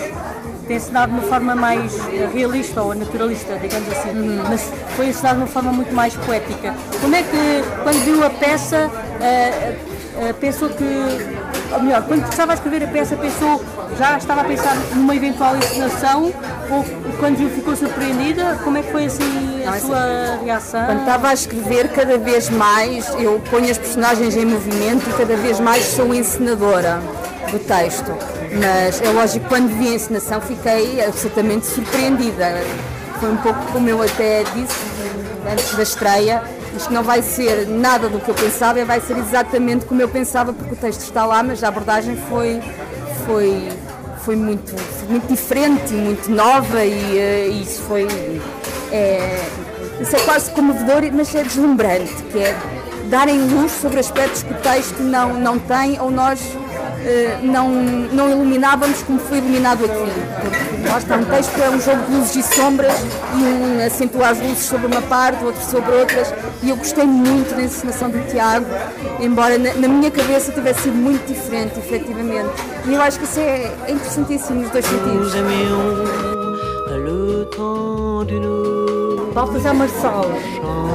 ensinado 0.68 1.12
de 1.12 1.18
uma 1.18 1.28
forma 1.28 1.54
mais 1.54 1.92
realista 2.34 2.82
ou 2.82 2.94
naturalista, 2.94 3.58
digamos 3.58 3.88
assim, 3.90 4.10
uhum. 4.10 4.42
mas 4.48 4.70
foi 4.96 5.08
ensinado 5.08 5.36
de 5.36 5.42
uma 5.42 5.48
forma 5.48 5.72
muito 5.72 5.94
mais 5.94 6.14
poética. 6.14 6.74
Como 7.00 7.14
é 7.14 7.22
que, 7.22 7.62
quando 7.82 8.04
viu 8.04 8.24
a 8.24 8.30
peça, 8.30 8.86
uh, 8.86 9.97
pensou 10.40 10.68
que 10.68 10.84
ou 11.72 11.82
melhor, 11.82 12.02
quando 12.02 12.26
estava 12.28 12.52
a 12.52 12.54
escrever 12.54 12.82
a 12.84 12.86
peça, 12.86 13.14
pensou, 13.16 13.62
já 13.98 14.16
estava 14.16 14.40
a 14.40 14.44
pensar 14.44 14.74
numa 14.94 15.14
eventual 15.14 15.56
encenação 15.56 16.32
ou 16.70 16.84
quando 17.18 17.36
viu 17.36 17.50
ficou 17.50 17.76
surpreendida? 17.76 18.58
Como 18.64 18.78
é 18.78 18.82
que 18.82 18.90
foi 18.90 19.04
assim 19.06 19.62
a 19.66 19.72
Não, 19.72 19.80
sua 19.80 19.98
assim, 19.98 20.44
reação? 20.44 20.86
Quando 20.86 21.00
estava 21.00 21.28
a 21.28 21.34
escrever, 21.34 21.88
cada 21.88 22.16
vez 22.16 22.48
mais 22.48 23.06
eu 23.18 23.40
ponho 23.50 23.70
as 23.70 23.76
personagens 23.76 24.36
em 24.36 24.46
movimento 24.46 25.08
e 25.10 25.12
cada 25.12 25.36
vez 25.36 25.60
mais 25.60 25.84
sou 25.84 26.14
encenadora 26.14 27.00
do 27.50 27.58
texto. 27.58 28.12
Mas 28.58 29.02
é 29.02 29.10
lógico 29.10 29.40
que 29.40 29.48
quando 29.48 29.68
vi 29.76 29.88
a 29.88 29.94
encenação 29.94 30.40
fiquei 30.40 31.04
absolutamente 31.04 31.66
surpreendida. 31.66 32.62
Foi 33.20 33.30
um 33.30 33.36
pouco 33.36 33.60
como 33.72 33.88
eu 33.88 34.02
até 34.02 34.44
disse 34.54 34.78
antes 35.50 35.74
da 35.74 35.82
estreia, 35.82 36.42
isto 36.76 36.92
não 36.92 37.02
vai 37.02 37.22
ser 37.22 37.66
nada 37.66 38.08
do 38.08 38.20
que 38.20 38.28
eu 38.28 38.34
pensava, 38.34 38.84
vai 38.84 39.00
ser 39.00 39.16
exatamente 39.16 39.86
como 39.86 40.00
eu 40.00 40.08
pensava, 40.08 40.52
porque 40.52 40.74
o 40.74 40.76
texto 40.76 41.02
está 41.02 41.24
lá, 41.24 41.42
mas 41.42 41.62
a 41.64 41.68
abordagem 41.68 42.16
foi, 42.28 42.60
foi, 43.26 43.68
foi 44.24 44.36
muito, 44.36 44.74
muito 45.08 45.26
diferente, 45.28 45.92
muito 45.92 46.30
nova 46.30 46.84
e 46.84 46.92
uh, 46.92 47.62
isso 47.62 47.82
foi. 47.82 48.06
É, 48.92 49.44
isso 50.00 50.14
é 50.14 50.20
quase 50.20 50.50
comovedor, 50.52 51.02
mas 51.12 51.34
é 51.34 51.42
deslumbrante, 51.42 52.14
que 52.30 52.38
é 52.38 52.56
darem 53.10 53.40
luz 53.48 53.72
sobre 53.72 53.98
aspectos 53.98 54.42
que 54.42 54.52
o 54.52 54.56
texto 54.56 55.02
não, 55.02 55.34
não 55.34 55.58
tem 55.58 56.00
ou 56.00 56.10
nós 56.10 56.40
não, 57.42 57.68
não 58.12 58.30
iluminávamos 58.30 59.02
como 59.02 59.18
foi 59.18 59.38
iluminado 59.38 59.84
aqui. 59.84 60.12
Porque 60.40 60.88
nós 60.88 61.02
está 61.02 61.16
um 61.16 61.24
texto 61.24 61.58
é 61.60 61.70
um 61.70 61.80
jogo 61.80 62.02
de 62.04 62.12
luzes 62.12 62.36
e 62.36 62.54
sombras 62.54 62.94
e 63.34 63.42
um 63.42 63.86
acentua 63.86 64.28
as 64.28 64.38
luzes 64.40 64.64
sobre 64.64 64.86
uma 64.86 65.02
parte, 65.02 65.44
outro 65.44 65.62
sobre 65.64 65.92
outras 65.92 66.32
e 66.62 66.70
eu 66.70 66.76
gostei 66.76 67.04
muito 67.04 67.54
da 67.54 67.62
encenação 67.62 68.10
do 68.10 68.18
Tiago, 68.30 68.66
embora 69.20 69.56
na, 69.58 69.72
na, 69.74 69.88
minha 69.88 70.10
cabeça 70.10 70.50
tivesse 70.52 70.82
sido 70.82 70.96
muito 70.96 71.26
diferente, 71.26 71.78
efetivamente. 71.78 72.48
E 72.86 72.94
eu 72.94 73.00
acho 73.00 73.18
que 73.18 73.24
isso 73.24 73.38
é, 73.38 73.72
é 73.86 73.92
interessantíssimo 73.92 74.62
nos 74.62 74.70
dois 74.70 74.84
sentidos. 74.84 75.32
Baltasar 79.32 79.74
Marçal, 79.74 80.24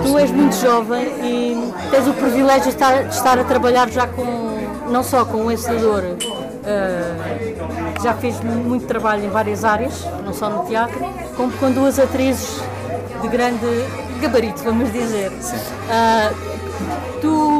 tu 0.05 0.17
és 0.17 0.29
muito 0.31 0.53
jovem 0.57 1.05
e 1.24 1.74
tens 1.89 2.07
o 2.07 2.13
privilégio 2.13 2.63
de 2.63 2.69
estar, 2.69 3.03
de 3.03 3.15
estar 3.15 3.39
a 3.39 3.43
trabalhar 3.45 3.89
já 3.89 4.05
com, 4.05 4.52
não 4.93 5.01
só 5.01 5.25
com 5.25 5.45
o 5.45 5.51
encenador, 5.51 6.03
uh, 6.03 6.17
já 8.03 8.13
fez 8.13 8.39
muito 8.41 8.85
trabalho 8.85 9.25
em 9.25 9.29
várias 9.29 9.65
áreas, 9.65 10.05
não 10.23 10.31
só 10.31 10.51
no 10.51 10.67
teatro, 10.67 11.00
como 11.35 11.51
com 11.53 11.71
duas 11.71 11.97
atrizes 11.97 12.62
de 13.19 13.27
grande 13.27 13.65
gabarito, 14.21 14.63
vamos 14.63 14.93
dizer. 14.93 15.31
Uh, 15.31 16.35
tu, 17.19 17.59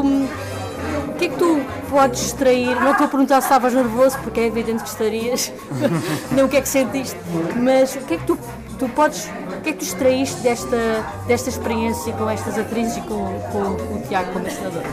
o 1.08 1.12
que 1.18 1.24
é 1.24 1.28
que 1.28 1.36
tu 1.36 1.60
podes 1.90 2.26
extrair? 2.26 2.80
Não 2.80 2.92
estou 2.92 3.06
a 3.06 3.10
perguntar 3.10 3.40
se 3.40 3.48
estavas 3.48 3.74
nervoso, 3.74 4.16
porque 4.22 4.38
é 4.38 4.46
evidente 4.46 4.84
que 4.84 4.88
estarias, 4.88 5.52
nem 6.30 6.44
o 6.44 6.48
que 6.48 6.56
é 6.56 6.60
que 6.60 6.68
sentiste, 6.68 7.18
mas 7.56 7.96
o 7.96 8.00
que 8.02 8.14
é 8.14 8.16
que 8.16 8.26
tu, 8.26 8.38
tu 8.78 8.88
podes, 8.90 9.28
o 9.58 9.60
que 9.60 9.70
é 9.70 9.72
que 9.72 9.78
tu 9.78 9.84
extraíste 9.84 10.40
desta, 10.40 11.04
desta 11.26 11.48
experiência 11.48 12.12
com 12.12 12.30
estas 12.30 12.56
atrizes 12.56 12.96
e 12.96 13.00
com, 13.00 13.40
com 13.50 13.96
o 13.96 14.02
Tiago 14.06 14.32
como 14.32 14.46
ensinador? 14.46 14.84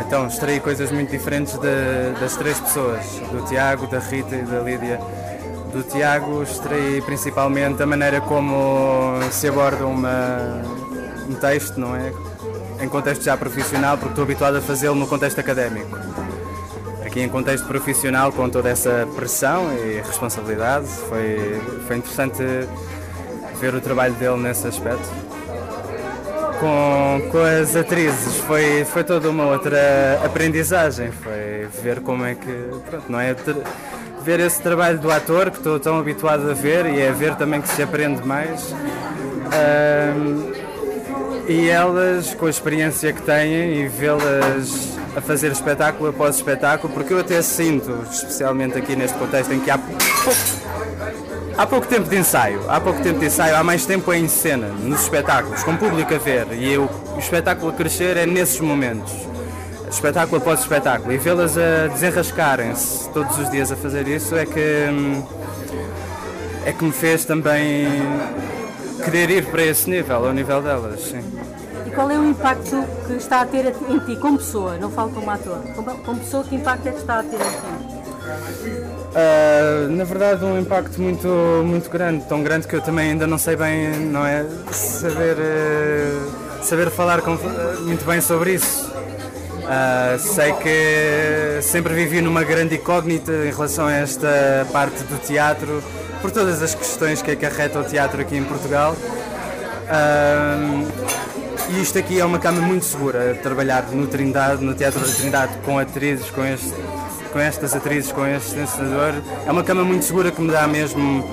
Então, 0.00 0.26
extraí 0.26 0.60
coisas 0.60 0.90
muito 0.90 1.10
diferentes 1.10 1.54
de, 1.54 2.20
das 2.20 2.36
três 2.36 2.58
pessoas, 2.60 3.04
do 3.30 3.44
Tiago, 3.46 3.86
da 3.86 3.98
Rita 3.98 4.36
e 4.36 4.42
da 4.42 4.60
Lídia 4.60 5.00
do 5.72 5.82
Tiago 5.82 6.42
extraí 6.42 7.02
principalmente 7.02 7.82
a 7.82 7.86
maneira 7.86 8.20
como 8.20 9.20
se 9.30 9.48
aborda 9.48 9.86
uma, 9.86 10.62
um 11.28 11.34
texto, 11.34 11.78
não 11.78 11.94
é? 11.94 12.12
Em 12.80 12.88
contexto 12.88 13.22
já 13.22 13.36
profissional, 13.36 13.96
porque 13.96 14.12
estou 14.12 14.24
habituado 14.24 14.56
a 14.56 14.60
fazê-lo 14.60 14.94
no 14.94 15.06
contexto 15.06 15.38
académico. 15.38 15.96
Aqui 17.04 17.20
em 17.20 17.28
contexto 17.28 17.66
profissional, 17.66 18.32
com 18.32 18.48
toda 18.48 18.68
essa 18.68 19.06
pressão 19.14 19.72
e 19.74 20.00
responsabilidade, 20.00 20.86
foi, 21.08 21.60
foi 21.86 21.96
interessante 21.96 22.42
ver 23.60 23.74
o 23.74 23.80
trabalho 23.80 24.14
dele 24.14 24.36
nesse 24.36 24.66
aspecto. 24.66 25.27
Com, 26.60 27.28
com 27.30 27.38
as 27.38 27.76
atrizes 27.76 28.36
foi, 28.38 28.84
foi 28.84 29.04
toda 29.04 29.30
uma 29.30 29.46
outra 29.46 30.20
aprendizagem, 30.24 31.12
foi 31.12 31.68
ver 31.82 32.00
como 32.00 32.24
é 32.24 32.34
que, 32.34 32.52
pronto, 32.90 33.04
não 33.08 33.20
é? 33.20 33.34
ver 34.22 34.40
esse 34.40 34.60
trabalho 34.60 34.98
do 34.98 35.10
ator 35.10 35.50
que 35.50 35.58
estou 35.58 35.78
tão 35.80 35.98
habituado 35.98 36.50
a 36.50 36.54
ver 36.54 36.86
e 36.86 37.00
é 37.00 37.10
ver 37.12 37.34
também 37.36 37.62
que 37.62 37.68
se 37.68 37.82
aprende 37.82 38.26
mais. 38.26 38.74
Um, 38.74 40.52
e 41.48 41.68
elas, 41.70 42.34
com 42.34 42.44
a 42.44 42.50
experiência 42.50 43.10
que 43.12 43.22
têm 43.22 43.80
e 43.80 43.88
vê-las 43.88 44.98
a 45.16 45.20
fazer 45.20 45.50
espetáculo 45.50 46.10
após 46.10 46.36
espetáculo, 46.36 46.92
porque 46.92 47.14
eu 47.14 47.20
até 47.20 47.40
sinto, 47.40 48.04
especialmente 48.10 48.76
aqui 48.76 48.94
neste 48.94 49.16
contexto 49.16 49.52
em 49.54 49.60
que 49.60 49.70
há 49.70 49.78
há 51.58 51.66
pouco 51.66 51.86
tempo 51.86 52.08
de 52.08 52.16
ensaio, 52.16 52.62
há 52.70 52.80
pouco 52.80 53.02
tempo 53.02 53.18
de 53.18 53.26
ensaio, 53.26 53.56
há 53.56 53.64
mais 53.64 53.84
tempo 53.84 54.12
em 54.14 54.28
cena, 54.28 54.68
nos 54.68 55.02
espetáculos, 55.02 55.62
com 55.64 55.76
público 55.76 56.14
a 56.14 56.18
ver, 56.18 56.46
e 56.52 56.72
eu, 56.72 56.88
o 57.14 57.18
espetáculo 57.18 57.70
a 57.70 57.74
crescer 57.74 58.16
é 58.16 58.24
nesses 58.24 58.60
momentos 58.60 59.12
espetáculo 59.90 60.36
após 60.38 60.60
espetáculo, 60.60 61.12
e 61.12 61.18
vê-las 61.18 61.56
a 61.56 61.88
desenrascarem-se 61.88 63.08
todos 63.10 63.38
os 63.38 63.50
dias 63.50 63.72
a 63.72 63.76
fazer 63.76 64.06
isso 64.06 64.36
é 64.36 64.44
que 64.44 64.86
hum, 64.90 65.22
é 66.64 66.72
que 66.72 66.84
me 66.84 66.92
fez 66.92 67.24
também 67.24 67.86
querer 69.04 69.30
ir 69.30 69.46
para 69.46 69.62
esse 69.62 69.88
nível, 69.88 70.26
ao 70.26 70.32
nível 70.32 70.60
delas. 70.60 71.00
Sim. 71.00 71.22
E 71.86 71.90
qual 71.90 72.10
é 72.10 72.18
o 72.18 72.24
impacto 72.24 72.84
que 73.06 73.14
está 73.14 73.40
a 73.40 73.46
ter 73.46 73.74
em 73.88 73.98
ti 74.00 74.16
como 74.16 74.36
pessoa? 74.36 74.76
Não 74.76 74.90
falo 74.90 75.10
como 75.10 75.30
ator. 75.30 75.62
Como, 75.74 75.98
como 75.98 76.20
pessoa, 76.20 76.44
que 76.44 76.56
impacto 76.56 76.86
é 76.88 76.92
que 76.92 76.98
está 76.98 77.20
a 77.20 77.22
ter 77.22 77.36
em 77.36 77.38
ti? 77.38 77.77
Uh, 78.28 79.88
na 79.90 80.04
verdade 80.04 80.44
um 80.44 80.58
impacto 80.58 81.00
muito 81.00 81.28
muito 81.64 81.88
grande 81.90 82.24
tão 82.26 82.42
grande 82.42 82.68
que 82.68 82.76
eu 82.76 82.80
também 82.82 83.12
ainda 83.12 83.26
não 83.26 83.38
sei 83.38 83.56
bem 83.56 83.88
não 84.00 84.24
é 84.24 84.44
saber 84.70 85.36
uh, 85.38 86.62
saber 86.62 86.90
falar 86.90 87.22
com, 87.22 87.34
uh, 87.34 87.80
muito 87.80 88.04
bem 88.04 88.20
sobre 88.20 88.54
isso 88.54 88.88
sei 90.18 90.52
que 90.54 91.62
sempre 91.62 91.92
vivi 91.94 92.20
numa 92.22 92.42
grande 92.42 92.76
incógnita 92.76 93.32
em 93.32 93.50
relação 93.50 93.86
a 93.86 93.92
esta 93.92 94.66
parte 94.72 95.02
do 95.04 95.18
teatro, 95.18 95.82
por 96.22 96.30
todas 96.30 96.62
as 96.62 96.74
questões 96.74 97.20
que 97.20 97.32
acarreta 97.32 97.78
o 97.78 97.84
teatro 97.84 98.18
aqui 98.22 98.34
em 98.34 98.44
Portugal. 98.44 98.96
E 101.68 101.82
isto 101.82 101.98
aqui 101.98 102.18
é 102.18 102.24
uma 102.24 102.38
cama 102.38 102.62
muito 102.62 102.86
segura, 102.86 103.38
trabalhar 103.42 103.82
no 103.92 104.06
Trindade, 104.06 104.64
no 104.64 104.74
Teatro 104.74 105.00
da 105.00 105.12
Trindade, 105.12 105.52
com 105.66 105.78
atrizes, 105.78 106.30
com, 106.30 106.42
este, 106.42 106.72
com 107.32 107.38
estas 107.38 107.74
atrizes, 107.74 108.12
com 108.12 108.26
este 108.26 108.58
encenador. 108.58 109.14
É 109.46 109.50
uma 109.50 109.62
cama 109.62 109.84
muito 109.84 110.04
segura 110.04 110.30
que 110.30 110.40
me 110.40 110.50
dá 110.50 110.66
mesmo 110.66 111.24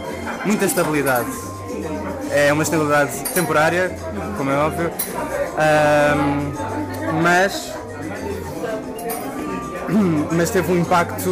muita 0.46 0.66
estabilidade. 0.66 1.30
É 2.32 2.52
uma 2.52 2.64
estabilidade 2.64 3.12
temporária, 3.34 3.96
como 4.38 4.50
é 4.50 4.58
óbvio, 4.58 4.90
uh, 4.90 6.34
mas 7.22 7.74
mas 10.32 10.50
teve 10.50 10.72
um 10.72 10.78
impacto 10.78 11.30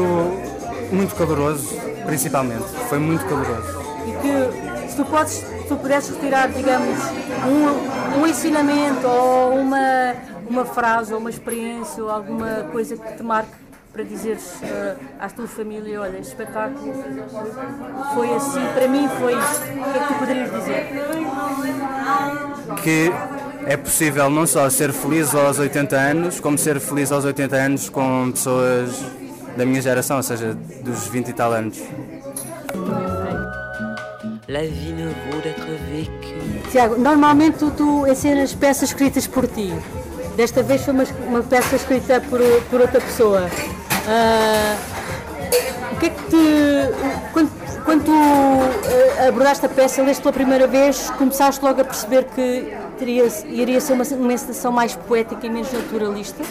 muito 0.91 1.15
caloroso, 1.15 1.75
principalmente. 2.05 2.65
Foi 2.87 2.99
muito 2.99 3.25
caloroso. 3.25 3.83
E 4.07 4.11
que 4.11 4.89
se 4.89 4.95
tu, 4.95 5.05
podes, 5.05 5.33
se 5.33 5.67
tu 5.67 5.75
pudesses 5.75 6.15
retirar, 6.15 6.49
digamos, 6.49 6.99
um, 7.47 8.19
um 8.21 8.27
ensinamento 8.27 9.07
ou 9.07 9.55
uma, 9.55 10.15
uma 10.49 10.65
frase 10.65 11.13
ou 11.13 11.19
uma 11.19 11.29
experiência 11.29 12.03
ou 12.03 12.09
alguma 12.09 12.67
coisa 12.71 12.95
que 12.95 13.13
te 13.13 13.23
marque 13.23 13.62
para 13.93 14.03
dizeres 14.03 14.55
uh, 14.63 14.97
à 15.19 15.29
tua 15.29 15.47
família, 15.47 16.01
olha, 16.01 16.17
este 16.17 16.31
espetáculo 16.31 16.91
foi 18.15 18.33
assim, 18.33 18.65
para 18.73 18.87
mim 18.87 19.07
foi 19.19 19.33
isto. 19.33 19.61
O 19.61 19.91
que 19.91 19.97
é 19.97 20.01
que 20.01 20.07
tu 20.07 20.13
poderias 20.15 20.51
dizer? 20.51 20.87
Que 22.81 23.11
é 23.67 23.77
possível 23.77 24.31
não 24.31 24.47
só 24.47 24.67
ser 24.71 24.91
feliz 24.91 25.35
aos 25.35 25.59
80 25.59 25.95
anos, 25.95 26.39
como 26.39 26.57
ser 26.57 26.79
feliz 26.79 27.11
aos 27.11 27.23
80 27.23 27.55
anos 27.55 27.87
com 27.87 28.31
pessoas 28.31 28.99
da 29.55 29.63
minha 29.63 29.79
geração, 29.79 30.17
ou 30.17 30.23
seja, 30.23 30.57
dos 30.83 31.05
20 31.05 31.27
e 31.27 31.33
tal 31.33 31.53
anos. 31.53 31.79
La 34.49 34.61
vie 34.61 34.91
ne 34.91 35.05
vaut 35.05 35.41
d'être 35.41 35.65
vécue. 35.89 36.69
Tiago, 36.71 36.97
normalmente 36.97 37.59
tu, 37.59 37.71
tu 37.71 38.07
ensinas 38.07 38.53
peças 38.53 38.89
escritas 38.89 39.27
por 39.27 39.47
ti. 39.47 39.71
Desta 40.35 40.63
vez 40.63 40.83
foi 40.83 40.93
uma, 40.93 41.03
uma 41.27 41.43
peça 41.43 41.75
escrita 41.75 42.19
por, 42.19 42.39
por 42.69 42.81
outra 42.81 42.99
pessoa. 42.99 43.49
Uh, 44.05 45.93
o 45.93 45.95
que 45.97 46.05
é 46.07 46.09
que 46.09 46.23
te. 46.23 47.31
Quando, 47.31 47.51
quando 47.85 48.09
uh, 48.09 49.27
abordaste 49.27 49.65
a 49.65 49.69
peça, 49.69 50.01
leste 50.03 50.21
pela 50.21 50.33
primeira 50.33 50.67
vez, 50.67 51.09
começaste 51.11 51.63
logo 51.63 51.81
a 51.81 51.85
perceber 51.85 52.25
que 52.25 52.73
teria, 52.97 53.25
iria 53.45 53.79
ser 53.79 53.93
uma, 53.93 54.03
uma 54.03 54.33
encenação 54.33 54.71
mais 54.71 54.95
poética 54.95 55.45
e 55.45 55.49
menos 55.49 55.71
naturalista? 55.71 56.43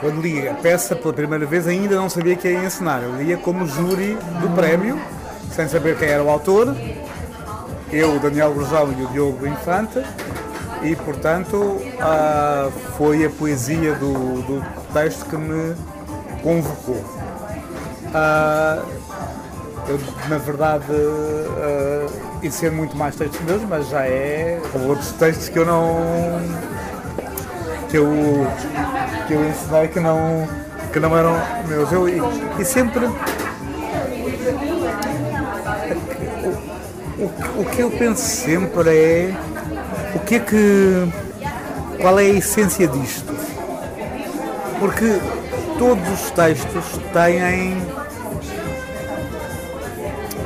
Quando 0.00 0.20
li 0.20 0.48
a 0.48 0.54
peça 0.54 0.94
pela 0.94 1.12
primeira 1.12 1.44
vez 1.44 1.66
ainda 1.66 1.96
não 1.96 2.08
sabia 2.08 2.36
que 2.36 2.48
ia 2.48 2.64
encenar. 2.64 3.02
Eu 3.02 3.16
lia 3.16 3.36
como 3.36 3.66
júri 3.66 4.16
do 4.40 4.48
prémio, 4.54 5.00
sem 5.50 5.66
saber 5.68 5.98
quem 5.98 6.08
era 6.08 6.22
o 6.22 6.30
autor. 6.30 6.76
Eu, 7.90 8.14
o 8.14 8.20
Daniel 8.20 8.52
Grosal 8.54 8.92
e 8.92 9.02
o 9.02 9.08
Diogo 9.08 9.46
Infante. 9.46 10.00
E, 10.82 10.94
portanto, 10.94 11.80
ah, 12.00 12.68
foi 12.96 13.24
a 13.24 13.30
poesia 13.30 13.94
do, 13.94 14.12
do, 14.42 14.64
texto 14.92 15.26
que 15.26 15.36
me 15.36 15.74
convocou. 16.42 17.04
Ah, 18.14 18.82
eu, 19.88 19.98
na 20.28 20.38
verdade, 20.38 20.92
uh, 20.92 22.10
e 22.42 22.50
ser 22.50 22.70
muito 22.70 22.96
mais 22.96 23.16
textos 23.16 23.40
meus, 23.40 23.62
mas 23.62 23.88
já 23.88 24.04
é 24.04 24.60
outros 24.86 25.12
textos 25.12 25.48
que 25.48 25.58
eu 25.58 25.64
não. 25.64 25.96
que 27.88 27.96
eu, 27.96 28.06
que 29.26 29.34
eu 29.34 29.48
ensinei 29.48 29.88
que 29.88 30.00
não, 30.00 30.46
que 30.92 31.00
não 31.00 31.16
eram 31.16 31.34
meus. 31.66 31.90
Eu, 31.90 32.08
e, 32.08 32.20
e 32.60 32.64
sempre. 32.64 33.06
O, 37.16 37.22
o, 37.22 37.62
o 37.62 37.64
que 37.64 37.80
eu 37.80 37.90
penso 37.90 38.20
sempre 38.20 38.90
é 38.90 39.34
o 40.14 40.18
que 40.20 40.34
é 40.34 40.40
que. 40.40 41.12
qual 42.00 42.18
é 42.18 42.24
a 42.24 42.28
essência 42.28 42.86
disto? 42.86 43.37
Porque 44.78 45.18
todos 45.78 46.08
os 46.08 46.30
textos 46.30 46.84
têm 47.12 47.76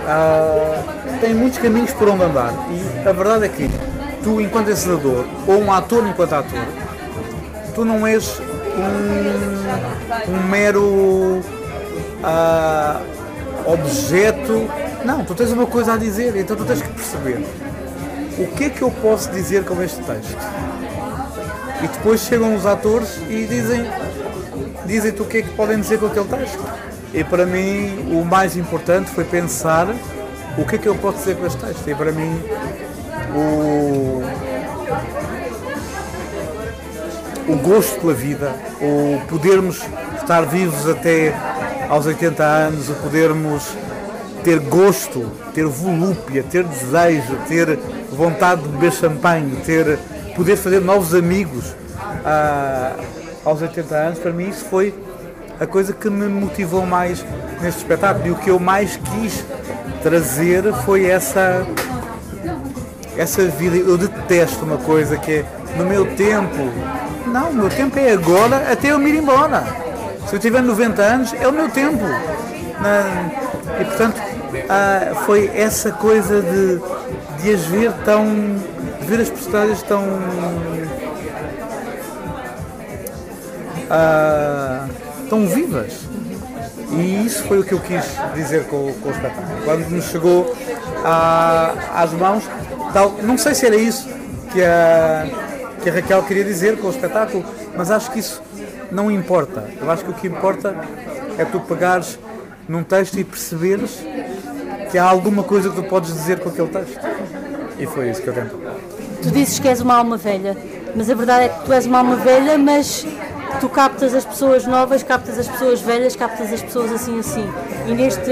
uh, 0.03 1.18
tem 1.21 1.35
muitos 1.35 1.59
caminhos 1.59 1.92
por 1.92 2.09
onde 2.09 2.25
andar. 2.25 2.53
E 2.71 3.09
a 3.09 3.12
verdade 3.12 3.45
é 3.47 3.49
que 3.49 3.71
tu, 4.23 4.40
enquanto 4.40 4.71
encenador, 4.71 5.25
ou 5.47 5.61
um 5.61 5.73
ator 5.73 6.07
enquanto 6.07 6.33
ator, 6.33 6.64
tu 7.75 7.85
não 7.85 8.07
és 8.07 8.40
um, 8.77 10.33
um 10.33 10.49
mero 10.49 11.40
uh, 12.23 13.01
objeto. 13.66 14.68
Não, 15.05 15.25
tu 15.25 15.35
tens 15.35 15.51
uma 15.53 15.66
coisa 15.66 15.95
a 15.95 15.97
dizer, 15.97 16.37
então 16.37 16.57
tu 16.57 16.64
tens 16.64 16.83
que 16.83 16.88
perceber 16.88 17.45
o 18.38 18.47
que 18.49 18.64
é 18.64 18.71
que 18.71 18.83
eu 18.83 18.90
posso 18.90 19.31
dizer 19.31 19.64
com 19.64 19.83
este 19.83 20.03
texto. 20.03 20.37
E 21.83 21.87
depois 21.88 22.21
chegam 22.21 22.55
os 22.55 22.64
atores 22.64 23.18
e 23.29 23.45
dizem 23.47 23.85
dizem-te 24.87 25.23
o 25.23 25.25
que 25.25 25.38
é 25.38 25.42
que 25.42 25.51
podem 25.51 25.81
dizer 25.81 25.99
com 25.99 26.07
aquele 26.07 26.27
texto. 26.27 26.64
E 27.14 27.23
para 27.23 27.45
mim 27.45 28.11
o 28.11 28.25
mais 28.25 28.57
importante 28.57 29.11
foi 29.11 29.25
pensar 29.25 29.88
o 30.57 30.64
que 30.64 30.77
é 30.77 30.79
que 30.79 30.88
eu 30.88 30.95
posso 30.95 31.18
dizer 31.18 31.37
com 31.37 31.47
este 31.47 31.59
texto. 31.59 31.88
E 31.88 31.95
para 31.95 32.12
mim 32.12 32.42
o, 33.35 34.23
o 37.53 37.57
gosto 37.57 38.01
pela 38.01 38.14
vida, 38.14 38.53
o 38.81 39.21
podermos 39.29 39.83
estar 40.21 40.42
vivos 40.42 40.88
até 40.88 41.35
aos 41.88 42.07
80 42.07 42.42
anos, 42.42 42.88
o 42.88 42.95
podermos 42.95 43.77
ter 44.42 44.59
gosto, 44.59 45.31
ter 45.55 45.66
volúpia, 45.66 46.42
ter 46.42 46.64
desejo, 46.64 47.37
ter 47.47 47.79
vontade 48.11 48.62
de 48.62 48.68
beber 48.68 48.92
champanhe, 48.92 49.57
ter, 49.64 49.99
poder 50.35 50.57
fazer 50.57 50.81
novos 50.81 51.14
amigos 51.14 51.75
ah, 52.25 52.97
aos 53.45 53.63
80 53.63 53.95
anos, 53.95 54.19
para 54.19 54.33
mim 54.33 54.49
isso 54.49 54.65
foi 54.65 54.95
a 55.61 55.67
coisa 55.67 55.93
que 55.93 56.09
me 56.11 56.27
motivou 56.27 56.85
mais 56.87 57.25
neste 57.61 57.81
espetáculo 57.81 58.27
e 58.27 58.31
o 58.31 58.37
que 58.37 58.51
eu 58.51 58.59
mais 58.59 58.97
quis 58.97 59.45
trazer 60.03 60.73
foi 60.85 61.07
essa 61.07 61.67
essa 63.17 63.45
vida. 63.47 63.77
Eu 63.77 63.97
detesto 63.97 64.65
uma 64.65 64.79
coisa 64.79 65.17
que 65.17 65.33
é 65.33 65.45
no 65.77 65.85
meu 65.85 66.05
tempo. 66.17 66.71
Não, 67.27 67.51
o 67.51 67.55
meu 67.55 67.71
tempo 67.71 67.99
é 67.99 68.13
agora 68.13 68.73
até 68.73 68.89
eu 68.89 68.99
me 68.99 69.11
ir 69.11 69.17
embora. 69.17 69.65
Se 70.27 70.37
eu 70.37 70.41
tiver 70.41 70.63
90 70.63 71.03
anos, 71.03 71.35
é 71.35 71.47
o 71.47 71.53
meu 71.53 71.69
tempo. 71.69 72.05
E 73.81 73.85
portanto, 73.85 74.21
ah, 74.69 75.23
foi 75.27 75.51
essa 75.55 75.93
coisa 75.93 76.43
de, 76.43 76.81
de 77.43 77.55
as 77.55 77.65
ver 77.67 77.93
tão. 78.05 78.25
de 79.01 79.07
ver 79.07 79.21
as 79.21 79.31
personagens 79.31 79.83
tão. 79.83 80.03
Ah, 83.95 84.87
tão 85.29 85.47
vivas. 85.47 86.09
E 86.93 87.27
isso 87.27 87.43
foi 87.45 87.59
o 87.59 87.65
que 87.65 87.73
eu 87.73 87.81
quis 87.81 88.05
dizer 88.35 88.65
com, 88.65 88.91
com 88.95 89.09
o 89.11 89.13
espetáculo. 89.13 89.63
Quando 89.65 89.91
nos 89.91 90.07
chegou 90.07 90.57
a, 91.05 91.75
às 91.95 92.11
mãos, 92.13 92.45
tal, 92.95 93.13
não 93.23 93.37
sei 93.37 93.55
se 93.55 93.67
era 93.67 93.77
isso 93.77 94.09
que 94.51 94.63
a, 94.63 95.27
que 95.83 95.91
a 95.91 95.93
Raquel 95.93 96.23
queria 96.23 96.45
dizer 96.45 96.79
com 96.79 96.87
o 96.87 96.91
espetáculo, 96.91 97.45
mas 97.77 97.91
acho 97.91 98.11
que 98.11 98.19
isso 98.19 98.43
não 98.91 99.11
importa. 99.11 99.69
Eu 99.79 99.91
acho 99.91 100.05
que 100.05 100.11
o 100.11 100.15
que 100.15 100.27
importa 100.27 100.75
é 101.37 101.45
tu 101.45 101.61
pegares 101.61 102.19
num 102.67 102.83
texto 102.83 103.19
e 103.19 103.25
perceberes 103.25 104.03
que 104.91 104.97
há 104.97 105.05
alguma 105.05 105.43
coisa 105.43 105.69
que 105.69 105.77
tu 105.77 105.83
podes 105.83 106.15
dizer 106.15 106.41
com 106.41 106.49
aquele 106.49 106.69
texto. 106.69 106.99
E 107.79 107.87
foi 107.87 108.09
isso 108.09 108.23
que 108.23 108.29
eu 108.29 108.35
tento. 108.35 108.59
Tu 109.23 109.31
dizes 109.31 109.59
que 109.59 109.69
és 109.69 109.83
uma 109.83 109.97
alma 109.97 110.17
velha, 110.17 110.57
mas 110.95 111.11
a 111.11 111.15
verdade 111.15 111.45
é 111.45 111.49
que 111.51 111.65
tu 111.65 111.73
és 111.75 111.85
uma 111.85 111.99
alma 111.99 112.17
velha, 112.17 112.57
mas 112.57 113.07
tu 113.61 113.69
captas 113.69 114.15
as 114.15 114.25
pessoas 114.25 114.67
novas, 114.67 115.03
captas 115.03 115.38
as 115.38 115.49
pessoas 115.49 115.81
velhas, 115.81 116.17
captas 116.17 116.53
as 116.53 116.62
pessoas 116.62 116.93
assim 116.93 117.19
assim. 117.19 117.49
E 117.87 117.95
neste, 117.95 118.31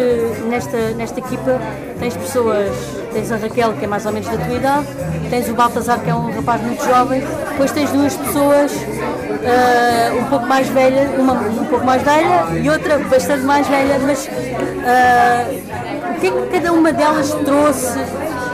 nesta, 0.49 0.77
nesta 0.97 1.21
equipa 1.21 1.61
tens 1.99 2.17
pessoas, 2.17 2.71
tens 3.13 3.31
a 3.31 3.37
Raquel 3.37 3.73
que 3.75 3.85
é 3.85 3.89
mais 3.89 4.07
ou 4.07 4.13
menos 4.13 4.29
da 4.29 4.37
tua 4.37 4.55
idade, 4.55 4.87
tens 5.29 5.49
o 5.49 5.55
Baltazar 5.55 6.01
que 6.01 6.11
é 6.11 6.15
um 6.15 6.31
rapaz 6.33 6.63
muito 6.63 6.85
jovem, 6.85 7.23
depois 7.51 7.71
tens 7.73 7.91
duas 7.91 8.17
pessoas 8.17 8.73
uh, 8.73 10.19
um 10.19 10.25
pouco 10.25 10.47
mais 10.47 10.69
velhas, 10.69 11.11
uma 11.19 11.33
um 11.33 11.65
pouco 11.67 11.85
mais 11.85 12.03
velha 12.03 12.47
e 12.63 12.69
outra 12.71 12.99
bastante 12.99 13.43
mais 13.45 13.67
velha, 13.67 13.99
mas 14.01 14.27
uh, 14.27 16.17
o 16.17 16.21
que 16.21 16.27
é 16.27 16.31
que 16.31 16.47
cada 16.53 16.73
uma 16.73 16.93
delas 16.93 17.33
trouxe 17.45 17.99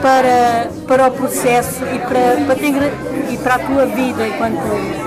para, 0.01 0.69
para 0.87 1.07
o 1.07 1.11
processo 1.11 1.83
e 1.85 1.99
para, 1.99 2.45
para, 2.45 2.55
ter, 2.55 2.73
e 3.31 3.37
para 3.37 3.55
a 3.55 3.59
tua 3.59 3.85
vida 3.85 4.27
enquanto 4.27 5.06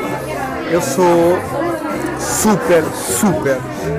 eu 0.70 0.80
sou 0.80 1.38
super, 2.18 2.84
super 2.94 3.58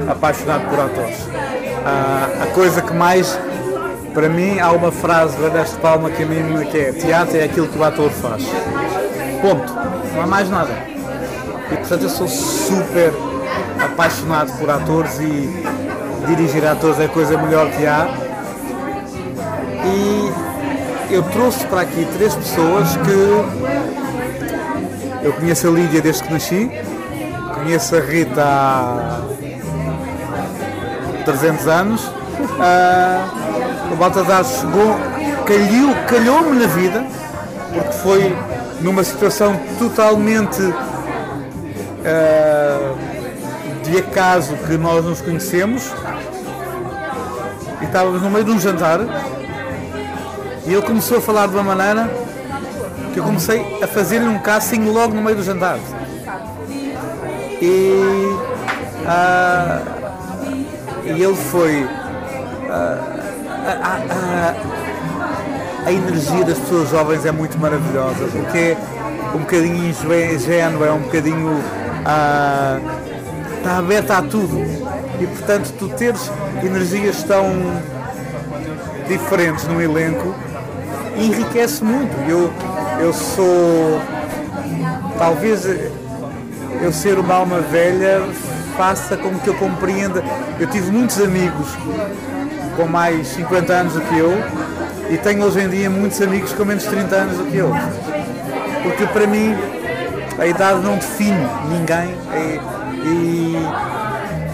apaixonado 0.09 0.69
por 0.69 0.79
atores. 0.79 1.17
Uh, 1.19 2.43
a 2.43 2.47
coisa 2.53 2.81
que 2.81 2.93
mais, 2.93 3.37
para 4.13 4.29
mim, 4.29 4.59
há 4.59 4.71
uma 4.71 4.91
frase 4.91 5.35
do 5.35 5.45
Ernesto 5.45 5.77
Palma 5.79 6.09
que 6.09 6.23
a 6.23 6.25
mim 6.25 6.65
que 6.65 6.77
é 6.77 6.91
teatro 6.93 7.37
é 7.37 7.43
aquilo 7.43 7.67
que 7.67 7.77
o 7.77 7.83
ator 7.83 8.09
faz. 8.09 8.43
Ponto. 9.41 9.73
Não 10.15 10.21
há 10.23 10.27
mais 10.27 10.49
nada. 10.49 10.71
E 11.71 11.75
portanto 11.75 12.03
eu 12.03 12.09
sou 12.09 12.27
super 12.27 13.13
apaixonado 13.83 14.51
por 14.57 14.69
atores 14.69 15.19
e 15.19 15.65
dirigir 16.27 16.65
atores 16.65 16.99
é 16.99 17.05
a 17.05 17.09
coisa 17.09 17.37
melhor 17.37 17.69
que 17.71 17.85
há. 17.85 18.07
E 19.83 20.31
eu 21.13 21.23
trouxe 21.23 21.65
para 21.65 21.81
aqui 21.81 22.07
três 22.13 22.35
pessoas 22.35 22.95
que 22.97 24.00
eu 25.23 25.33
conheço 25.33 25.67
a 25.67 25.71
Lídia 25.71 26.01
desde 26.01 26.23
que 26.23 26.33
nasci, 26.33 26.71
conheço 27.53 27.95
a 27.95 27.99
Rita 27.99 28.43
há 28.43 29.21
300 31.25 31.67
anos. 31.67 32.01
Uh, 32.05 33.93
o 33.93 33.95
Baltazar 33.95 34.43
chegou, 34.43 34.95
calhou, 35.45 35.95
calhou-me 36.07 36.59
na 36.59 36.67
vida, 36.67 37.05
porque 37.73 37.91
foi 37.93 38.35
numa 38.81 39.03
situação 39.03 39.59
totalmente 39.77 40.61
uh, 40.61 40.73
de 43.83 43.97
acaso 43.99 44.55
que 44.67 44.77
nós 44.77 45.05
nos 45.05 45.21
conhecemos. 45.21 45.91
E 47.79 47.85
estávamos 47.85 48.21
no 48.21 48.29
meio 48.29 48.45
de 48.45 48.51
um 48.51 48.59
jantar. 48.59 48.99
E 50.65 50.73
ele 50.73 50.81
começou 50.81 51.17
a 51.17 51.21
falar 51.21 51.47
de 51.47 51.53
uma 51.53 51.63
maneira 51.63 52.20
que 53.11 53.19
eu 53.19 53.23
comecei 53.23 53.61
a 53.81 53.87
fazer-lhe 53.87 54.27
um 54.27 54.39
casting 54.39 54.85
logo 54.85 55.13
no 55.13 55.21
meio 55.21 55.37
do 55.37 55.43
jantar. 55.43 55.77
E, 57.61 58.35
uh, 59.05 59.81
e 61.05 61.23
ele 61.23 61.35
foi. 61.35 61.87
A, 62.69 62.97
a, 63.67 64.55
a, 65.85 65.91
energia 65.91 66.43
das 66.45 66.57
pessoas 66.57 66.89
jovens 66.89 67.25
é 67.25 67.31
muito 67.31 67.59
maravilhosa, 67.59 68.25
porque 68.31 68.57
é 68.57 68.77
um 69.35 69.39
bocadinho 69.39 69.89
ingênuo, 69.89 70.85
é 70.85 70.91
um 70.91 71.01
bocadinho. 71.01 71.49
Uh, 71.51 73.01
está 73.57 73.77
aberta 73.77 74.17
a 74.17 74.21
tudo. 74.21 74.59
E 75.19 75.27
portanto, 75.27 75.73
tu 75.77 75.89
teres 75.89 76.31
energias 76.63 77.21
tão 77.23 77.45
diferentes 79.07 79.67
no 79.67 79.81
elenco 79.81 80.33
enriquece 81.17 81.83
muito. 81.83 82.13
Eu, 82.29 82.51
eu 83.01 83.13
sou. 83.13 83.99
Talvez 85.17 85.65
eu 86.81 86.93
ser 86.93 87.19
uma 87.19 87.35
alma 87.35 87.59
velha 87.59 88.21
faça 88.77 89.17
com 89.17 89.37
que 89.39 89.47
eu 89.47 89.55
compreenda. 89.55 90.23
Eu 90.59 90.67
tive 90.67 90.91
muitos 90.91 91.19
amigos 91.19 91.67
com 92.75 92.85
mais 92.85 93.27
50 93.27 93.73
anos 93.73 93.93
do 93.93 94.01
que 94.01 94.17
eu 94.17 94.31
e 95.09 95.17
tenho 95.17 95.43
hoje 95.43 95.59
em 95.59 95.69
dia 95.69 95.89
muitos 95.89 96.21
amigos 96.21 96.53
com 96.53 96.63
menos 96.63 96.83
de 96.83 96.89
30 96.89 97.15
anos 97.15 97.37
do 97.37 97.45
que 97.45 97.57
eu. 97.57 97.71
Porque 98.83 99.05
para 99.07 99.27
mim 99.27 99.55
a 100.39 100.47
idade 100.47 100.79
não 100.81 100.95
define 100.95 101.47
ninguém 101.69 102.15
e, 102.33 102.59
e, 103.07 103.55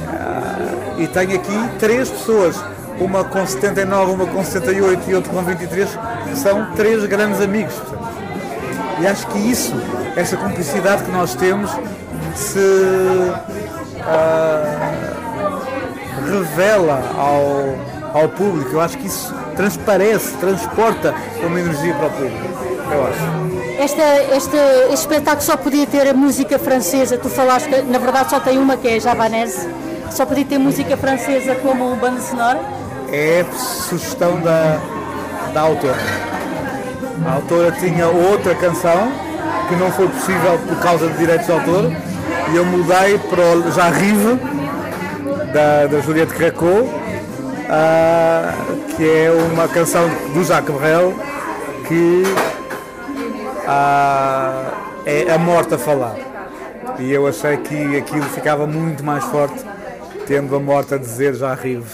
uh, 0.10 1.02
e 1.02 1.08
tenho 1.08 1.36
aqui 1.36 1.70
três 1.80 2.10
pessoas, 2.10 2.60
uma 3.00 3.24
com 3.24 3.46
79, 3.46 4.12
uma 4.12 4.26
com 4.26 4.44
78 4.44 5.10
e 5.10 5.16
outra 5.16 5.32
com 5.32 5.44
23, 5.44 5.90
que 6.28 6.36
são 6.38 6.72
três 6.76 7.06
grandes 7.06 7.40
amigos. 7.40 7.76
E 9.00 9.08
acho 9.08 9.28
que 9.28 9.38
isso, 9.38 9.74
essa 10.16 10.36
cumplicidade 10.38 11.04
que 11.04 11.12
nós 11.12 11.36
temos, 11.36 11.70
se 12.36 12.60
uh, 12.60 13.58
revela 16.32 17.02
ao, 17.16 18.22
ao 18.22 18.30
público. 18.30 18.72
Eu 18.74 18.82
acho 18.82 18.98
que 18.98 19.08
isso 19.08 19.34
transparece, 19.56 20.36
transporta 20.38 21.14
uma 21.44 21.60
energia 21.60 21.94
para 21.94 22.08
o 22.08 22.12
público. 22.12 22.48
Eu 22.92 23.08
acho. 23.08 23.48
Esta, 23.80 24.36
este, 24.36 24.58
este 24.58 24.94
espetáculo 24.94 25.42
só 25.42 25.56
podia 25.58 25.86
ter 25.86 26.08
a 26.08 26.14
música 26.14 26.58
francesa. 26.58 27.18
Tu 27.18 27.30
falaste 27.30 27.68
que 27.70 27.82
na 27.82 28.00
verdade 28.00 28.30
só 28.30 28.40
tem 28.40 28.58
uma 28.58 28.78
que 28.78 28.88
é 28.88 29.00
javanese. 29.00 29.70
Só 30.10 30.26
podia 30.26 30.46
ter 30.46 30.58
música 30.58 30.98
francesa 30.98 31.56
como 31.56 31.96
banda 31.98 32.22
sonora? 32.22 32.60
É 33.12 33.46
sugestão 33.54 34.40
da, 34.42 34.80
da 35.54 35.62
autora. 35.62 35.98
A 37.26 37.34
autora 37.34 37.72
tinha 37.72 38.08
outra 38.08 38.56
canção 38.56 39.12
que 39.68 39.76
não 39.76 39.92
foi 39.92 40.08
possível 40.08 40.60
por 40.68 40.80
causa 40.80 41.08
de 41.08 41.18
direitos 41.18 41.46
de 41.46 41.52
autor 41.52 41.92
e 42.52 42.56
eu 42.56 42.66
mudei 42.66 43.18
para 43.18 43.58
o 43.58 43.72
Jarrive 43.72 44.40
da, 45.54 45.88
da 45.88 46.00
Juliette 46.02 46.34
Greco, 46.36 46.66
uh, 46.66 46.88
que 48.96 49.04
é 49.04 49.32
uma 49.52 49.68
canção 49.68 50.08
do 50.34 50.44
Jacques 50.44 50.74
Brel 50.76 51.14
que 51.88 52.24
uh, 53.66 54.72
é 55.06 55.32
a 55.34 55.38
morte 55.38 55.74
a 55.74 55.78
falar. 55.78 56.16
E 57.00 57.12
eu 57.12 57.28
achei 57.28 57.58
que 57.58 57.98
aquilo 57.98 58.26
ficava 58.26 58.66
muito 58.66 59.04
mais 59.04 59.24
forte 59.26 59.64
tendo 60.26 60.56
a 60.56 60.60
morte 60.60 60.94
a 60.94 60.98
dizer 60.98 61.36
já 61.36 61.52
arrive 61.52 61.86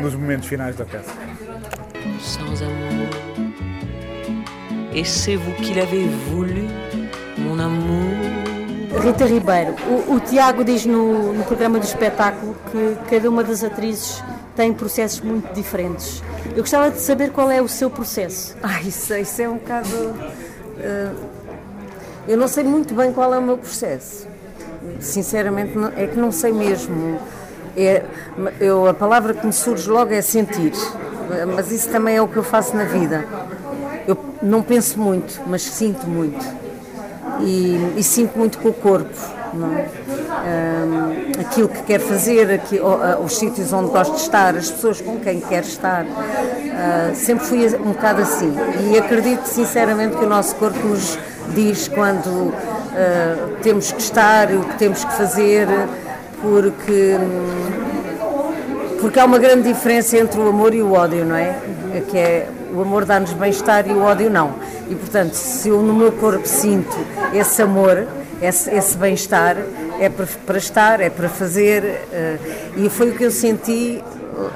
nos 0.00 0.14
momentos 0.14 0.48
finais 0.48 0.76
da 0.76 0.84
peça. 0.84 1.12
Et 4.94 5.04
c'est 5.04 5.34
vous 5.34 5.52
qui 5.54 5.74
l'avez 5.74 6.06
voulu, 6.30 6.68
mon 7.38 7.58
amour. 7.58 8.14
Rita 9.00 9.24
Ribeiro, 9.24 9.74
o, 9.88 10.14
o 10.14 10.20
Tiago 10.20 10.62
diz 10.62 10.86
no, 10.86 11.32
no, 11.32 11.42
programa 11.42 11.80
do 11.80 11.84
espetáculo 11.84 12.54
que 12.70 12.96
cada 13.10 13.28
uma 13.28 13.42
das 13.42 13.64
atrizes 13.64 14.22
tem 14.54 14.72
processos 14.72 15.20
muito 15.20 15.52
diferentes. 15.52 16.22
Eu 16.50 16.58
gostava 16.58 16.92
de 16.92 17.00
saber 17.00 17.32
qual 17.32 17.50
é 17.50 17.60
o 17.60 17.66
seu 17.66 17.90
processo. 17.90 18.56
Ah, 18.62 18.80
isso, 18.80 19.12
isso 19.14 19.42
é 19.42 19.48
um 19.48 19.54
bocado. 19.54 19.88
Uh, 19.88 21.14
eu 22.28 22.38
não 22.38 22.46
sei 22.46 22.62
muito 22.62 22.94
bem 22.94 23.12
qual 23.12 23.34
é 23.34 23.38
o 23.38 23.42
meu 23.42 23.58
processo. 23.58 24.28
Sinceramente, 25.00 25.76
não, 25.76 25.88
é 25.88 26.06
que 26.06 26.16
não 26.16 26.30
sei 26.30 26.52
mesmo. 26.52 27.18
É, 27.76 28.04
eu, 28.60 28.86
a 28.86 28.94
palavra 28.94 29.34
que 29.34 29.44
me 29.44 29.52
surge 29.52 29.90
logo 29.90 30.12
é 30.12 30.22
sentir, 30.22 30.72
mas 31.52 31.72
isso 31.72 31.88
também 31.90 32.16
é 32.16 32.22
o 32.22 32.28
que 32.28 32.36
eu 32.36 32.44
faço 32.44 32.76
na 32.76 32.84
vida. 32.84 33.24
Eu 34.06 34.18
não 34.42 34.62
penso 34.62 34.98
muito, 34.98 35.40
mas 35.46 35.62
sinto 35.62 36.06
muito 36.06 36.44
e, 37.40 37.94
e 37.96 38.02
sinto 38.02 38.38
muito 38.38 38.58
com 38.58 38.68
o 38.68 38.72
corpo. 38.72 39.14
Um, 39.54 41.40
aquilo 41.40 41.68
que 41.68 41.82
quer 41.84 42.00
fazer, 42.00 42.50
aqui, 42.50 42.80
os 43.24 43.38
sítios 43.38 43.72
onde 43.72 43.90
gosto 43.90 44.14
de 44.14 44.20
estar, 44.20 44.56
as 44.56 44.70
pessoas 44.70 45.00
com 45.00 45.18
quem 45.20 45.40
quer 45.40 45.62
estar. 45.62 46.04
Uh, 46.04 47.14
sempre 47.14 47.46
fui 47.46 47.66
um 47.76 47.92
bocado 47.92 48.22
assim. 48.22 48.52
E 48.90 48.98
acredito 48.98 49.44
sinceramente 49.46 50.16
que 50.16 50.24
o 50.24 50.28
nosso 50.28 50.56
corpo 50.56 50.78
nos 50.86 51.18
diz 51.54 51.86
quando 51.88 52.26
uh, 52.26 52.52
temos 53.62 53.92
que 53.92 54.00
estar, 54.00 54.50
o 54.50 54.64
que 54.64 54.78
temos 54.78 55.04
que 55.04 55.12
fazer, 55.12 55.68
porque, 56.42 57.16
porque 59.00 59.20
há 59.20 59.24
uma 59.24 59.38
grande 59.38 59.72
diferença 59.72 60.18
entre 60.18 60.40
o 60.40 60.48
amor 60.48 60.74
e 60.74 60.82
o 60.82 60.92
ódio, 60.92 61.24
não 61.24 61.36
é? 61.36 61.54
Que 62.10 62.18
é 62.18 62.48
o 62.74 62.82
amor 62.82 63.04
dá-nos 63.04 63.32
bem-estar 63.32 63.88
e 63.88 63.92
o 63.92 64.02
ódio 64.02 64.28
não. 64.28 64.54
E 64.88 64.94
portanto, 64.94 65.34
se 65.34 65.68
eu 65.68 65.80
no 65.80 65.94
meu 65.94 66.12
corpo 66.12 66.46
sinto 66.46 66.96
esse 67.32 67.62
amor, 67.62 68.06
esse, 68.42 68.70
esse 68.70 68.96
bem-estar, 68.96 69.56
é 70.00 70.08
para, 70.08 70.26
para, 70.44 70.58
estar, 70.58 71.00
é 71.00 71.08
para 71.08 71.28
fazer. 71.28 71.82
Uh, 71.84 72.84
e 72.84 72.90
foi 72.90 73.10
o 73.10 73.16
que 73.16 73.24
eu 73.24 73.30
senti 73.30 74.02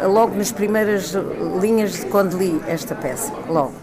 eh, 0.00 0.07
logo 0.07 0.35
nas 0.35 0.50
primeiras 0.50 1.14
linhas 1.61 1.92
de 1.92 2.07
quando 2.07 2.37
li 2.37 2.61
esta 2.66 2.94
peça, 2.94 3.33
logo. 3.48 3.74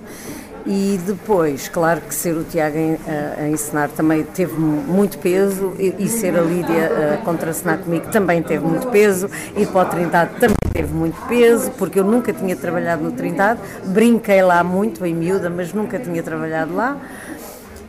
E 0.66 1.00
depois, 1.06 1.70
claro 1.70 2.02
que 2.02 2.14
ser 2.14 2.36
o 2.36 2.44
Tiago 2.44 2.78
a, 3.08 3.44
a 3.44 3.48
ensinar 3.48 3.88
também 3.90 4.24
teve 4.24 4.60
muito 4.60 5.20
peso 5.20 5.74
e, 5.78 5.94
e 6.00 6.10
ser 6.10 6.36
a 6.36 6.42
Lídia 6.42 7.14
a 7.14 7.18
contracenar 7.18 7.78
comigo 7.78 8.08
também 8.12 8.42
teve 8.42 8.66
muito 8.66 8.88
peso 8.88 9.30
e 9.56 9.64
para 9.68 9.88
o 9.88 9.90
Trindade 9.92 10.32
também 10.40 10.56
teve 10.74 10.92
muito 10.92 11.22
peso, 11.28 11.70
porque 11.78 12.00
eu 12.00 12.04
nunca 12.04 12.34
tinha 12.34 12.56
trabalhado 12.56 13.04
no 13.04 13.12
Trindade, 13.12 13.60
brinquei 13.86 14.42
lá 14.42 14.64
muito 14.64 15.06
em 15.06 15.14
miúda, 15.14 15.52
mas 15.52 15.72
nunca 15.72 16.00
tinha 16.00 16.24
trabalhado 16.24 16.76
lá. 16.76 16.98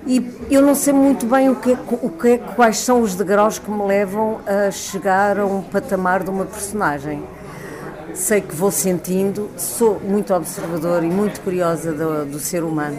E 0.06 0.30
eu 0.50 0.62
não 0.62 0.74
sei 0.74 0.92
muito 0.92 1.26
bem 1.26 1.48
o 1.48 1.56
que, 1.56 1.76
o 1.90 2.10
que, 2.10 2.28
é, 2.28 2.38
quais 2.38 2.78
são 2.78 3.00
os 3.00 3.16
degraus 3.16 3.58
que 3.58 3.68
me 3.68 3.84
levam 3.84 4.38
a 4.46 4.70
chegar 4.70 5.36
a 5.40 5.44
um 5.44 5.62
patamar 5.62 6.22
de 6.22 6.30
uma 6.30 6.44
personagem 6.44 7.24
sei 8.16 8.40
que 8.40 8.54
vou 8.54 8.70
sentindo, 8.70 9.50
sou 9.58 10.00
muito 10.00 10.32
observadora 10.32 11.04
e 11.04 11.10
muito 11.10 11.40
curiosa 11.42 11.92
do, 11.92 12.24
do 12.24 12.38
ser 12.38 12.64
humano. 12.64 12.96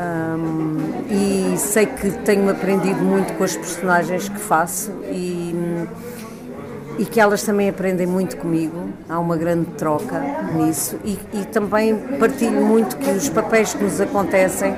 Um, 0.00 0.78
e 1.10 1.58
sei 1.58 1.84
que 1.84 2.10
tenho 2.24 2.48
aprendido 2.48 3.02
muito 3.02 3.34
com 3.34 3.44
as 3.44 3.56
personagens 3.56 4.28
que 4.28 4.38
faço 4.38 4.92
e, 5.10 5.52
e 6.98 7.04
que 7.04 7.20
elas 7.20 7.42
também 7.42 7.68
aprendem 7.68 8.06
muito 8.06 8.36
comigo. 8.36 8.90
Há 9.08 9.18
uma 9.18 9.36
grande 9.36 9.66
troca 9.72 10.20
nisso 10.54 10.96
e, 11.04 11.18
e 11.34 11.44
também 11.46 11.96
partilho 12.18 12.64
muito 12.64 12.96
que 12.96 13.10
os 13.10 13.28
papéis 13.28 13.74
que 13.74 13.82
nos 13.82 14.00
acontecem 14.00 14.76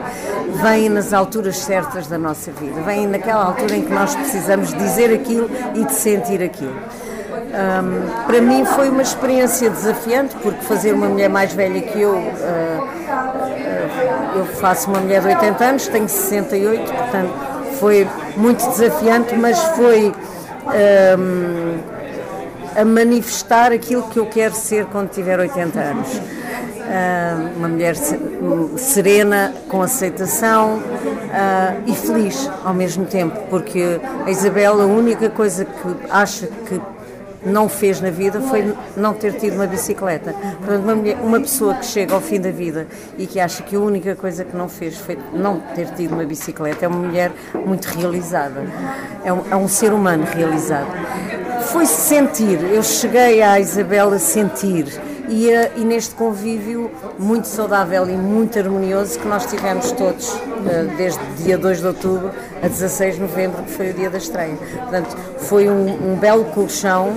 vêm 0.62 0.88
nas 0.88 1.12
alturas 1.12 1.58
certas 1.58 2.06
da 2.06 2.16
nossa 2.16 2.50
vida, 2.52 2.80
vêm 2.80 3.06
naquela 3.06 3.44
altura 3.44 3.76
em 3.76 3.82
que 3.82 3.92
nós 3.92 4.14
precisamos 4.14 4.72
dizer 4.72 5.12
aquilo 5.14 5.48
e 5.74 5.84
de 5.84 5.92
sentir 5.92 6.42
aquilo. 6.42 6.74
Um, 7.52 8.24
para 8.26 8.40
mim 8.40 8.64
foi 8.64 8.88
uma 8.88 9.02
experiência 9.02 9.68
desafiante, 9.68 10.34
porque 10.36 10.64
fazer 10.64 10.94
uma 10.94 11.06
mulher 11.06 11.28
mais 11.28 11.52
velha 11.52 11.82
que 11.82 12.00
eu, 12.00 12.14
uh, 12.14 12.88
eu 14.36 14.46
faço 14.46 14.88
uma 14.88 15.00
mulher 15.00 15.20
de 15.20 15.28
80 15.28 15.64
anos, 15.64 15.86
tenho 15.88 16.08
68, 16.08 16.92
portanto 16.92 17.52
foi 17.78 18.08
muito 18.36 18.64
desafiante, 18.70 19.34
mas 19.34 19.58
foi 19.76 20.14
um, 21.18 21.78
a 22.80 22.84
manifestar 22.84 23.72
aquilo 23.72 24.04
que 24.04 24.18
eu 24.18 24.26
quero 24.26 24.54
ser 24.54 24.86
quando 24.86 25.10
tiver 25.10 25.38
80 25.38 25.80
anos. 25.80 26.08
Uh, 26.14 27.58
uma 27.58 27.68
mulher 27.68 27.96
serena, 28.76 29.52
com 29.68 29.82
aceitação 29.82 30.76
uh, 30.78 31.82
e 31.86 31.94
feliz 31.94 32.48
ao 32.64 32.72
mesmo 32.72 33.04
tempo, 33.04 33.36
porque 33.50 34.00
a 34.24 34.30
Isabel, 34.30 34.80
a 34.80 34.86
única 34.86 35.28
coisa 35.28 35.64
que 35.64 35.96
acha 36.10 36.46
que 36.46 36.80
não 37.44 37.68
fez 37.68 38.00
na 38.00 38.10
vida 38.10 38.40
foi 38.40 38.74
não 38.96 39.14
ter 39.14 39.34
tido 39.34 39.54
uma 39.54 39.66
bicicleta. 39.66 40.32
Portanto, 40.32 40.82
uma, 40.82 40.94
mulher, 40.94 41.16
uma, 41.22 41.40
pessoa 41.40 41.74
que 41.74 41.86
chega 41.86 42.14
ao 42.14 42.20
fim 42.20 42.40
da 42.40 42.50
vida 42.50 42.86
e 43.18 43.26
que 43.26 43.40
acha 43.40 43.62
que 43.62 43.76
a 43.76 43.80
única 43.80 44.14
coisa 44.14 44.44
que 44.44 44.56
não 44.56 44.68
fez 44.68 44.96
foi 44.96 45.18
não 45.32 45.60
ter 45.74 45.88
tido 45.94 46.14
uma 46.14 46.24
bicicleta 46.24 46.84
é 46.84 46.88
uma 46.88 46.98
mulher 46.98 47.32
muito 47.66 47.86
realizada, 47.86 48.62
é 49.24 49.32
um, 49.32 49.42
é 49.50 49.56
um 49.56 49.68
ser 49.68 49.92
humano 49.92 50.24
realizado. 50.24 50.88
Foi 51.72 51.86
sentir, 51.86 52.60
eu 52.72 52.82
cheguei 52.82 53.42
à 53.42 53.58
Isabel 53.58 54.12
a 54.12 54.18
sentir 54.18 54.86
e, 55.28 55.50
eh, 55.50 55.72
e, 55.76 55.84
neste 55.84 56.14
convívio 56.14 56.90
muito 57.18 57.46
saudável 57.46 58.08
e 58.08 58.12
muito 58.12 58.58
harmonioso 58.58 59.18
que 59.18 59.26
nós 59.26 59.46
tivemos 59.46 59.92
todos, 59.92 60.34
eh, 60.68 60.88
desde 60.96 61.20
dia 61.42 61.56
2 61.56 61.80
de 61.80 61.86
outubro 61.86 62.30
a 62.62 62.68
16 62.68 63.16
de 63.16 63.20
novembro, 63.20 63.62
que 63.62 63.70
foi 63.70 63.90
o 63.90 63.94
dia 63.94 64.10
da 64.10 64.18
estreia. 64.18 64.56
Portanto, 64.56 65.16
foi 65.38 65.68
um, 65.68 66.12
um 66.12 66.16
belo 66.16 66.44
colchão 66.46 67.12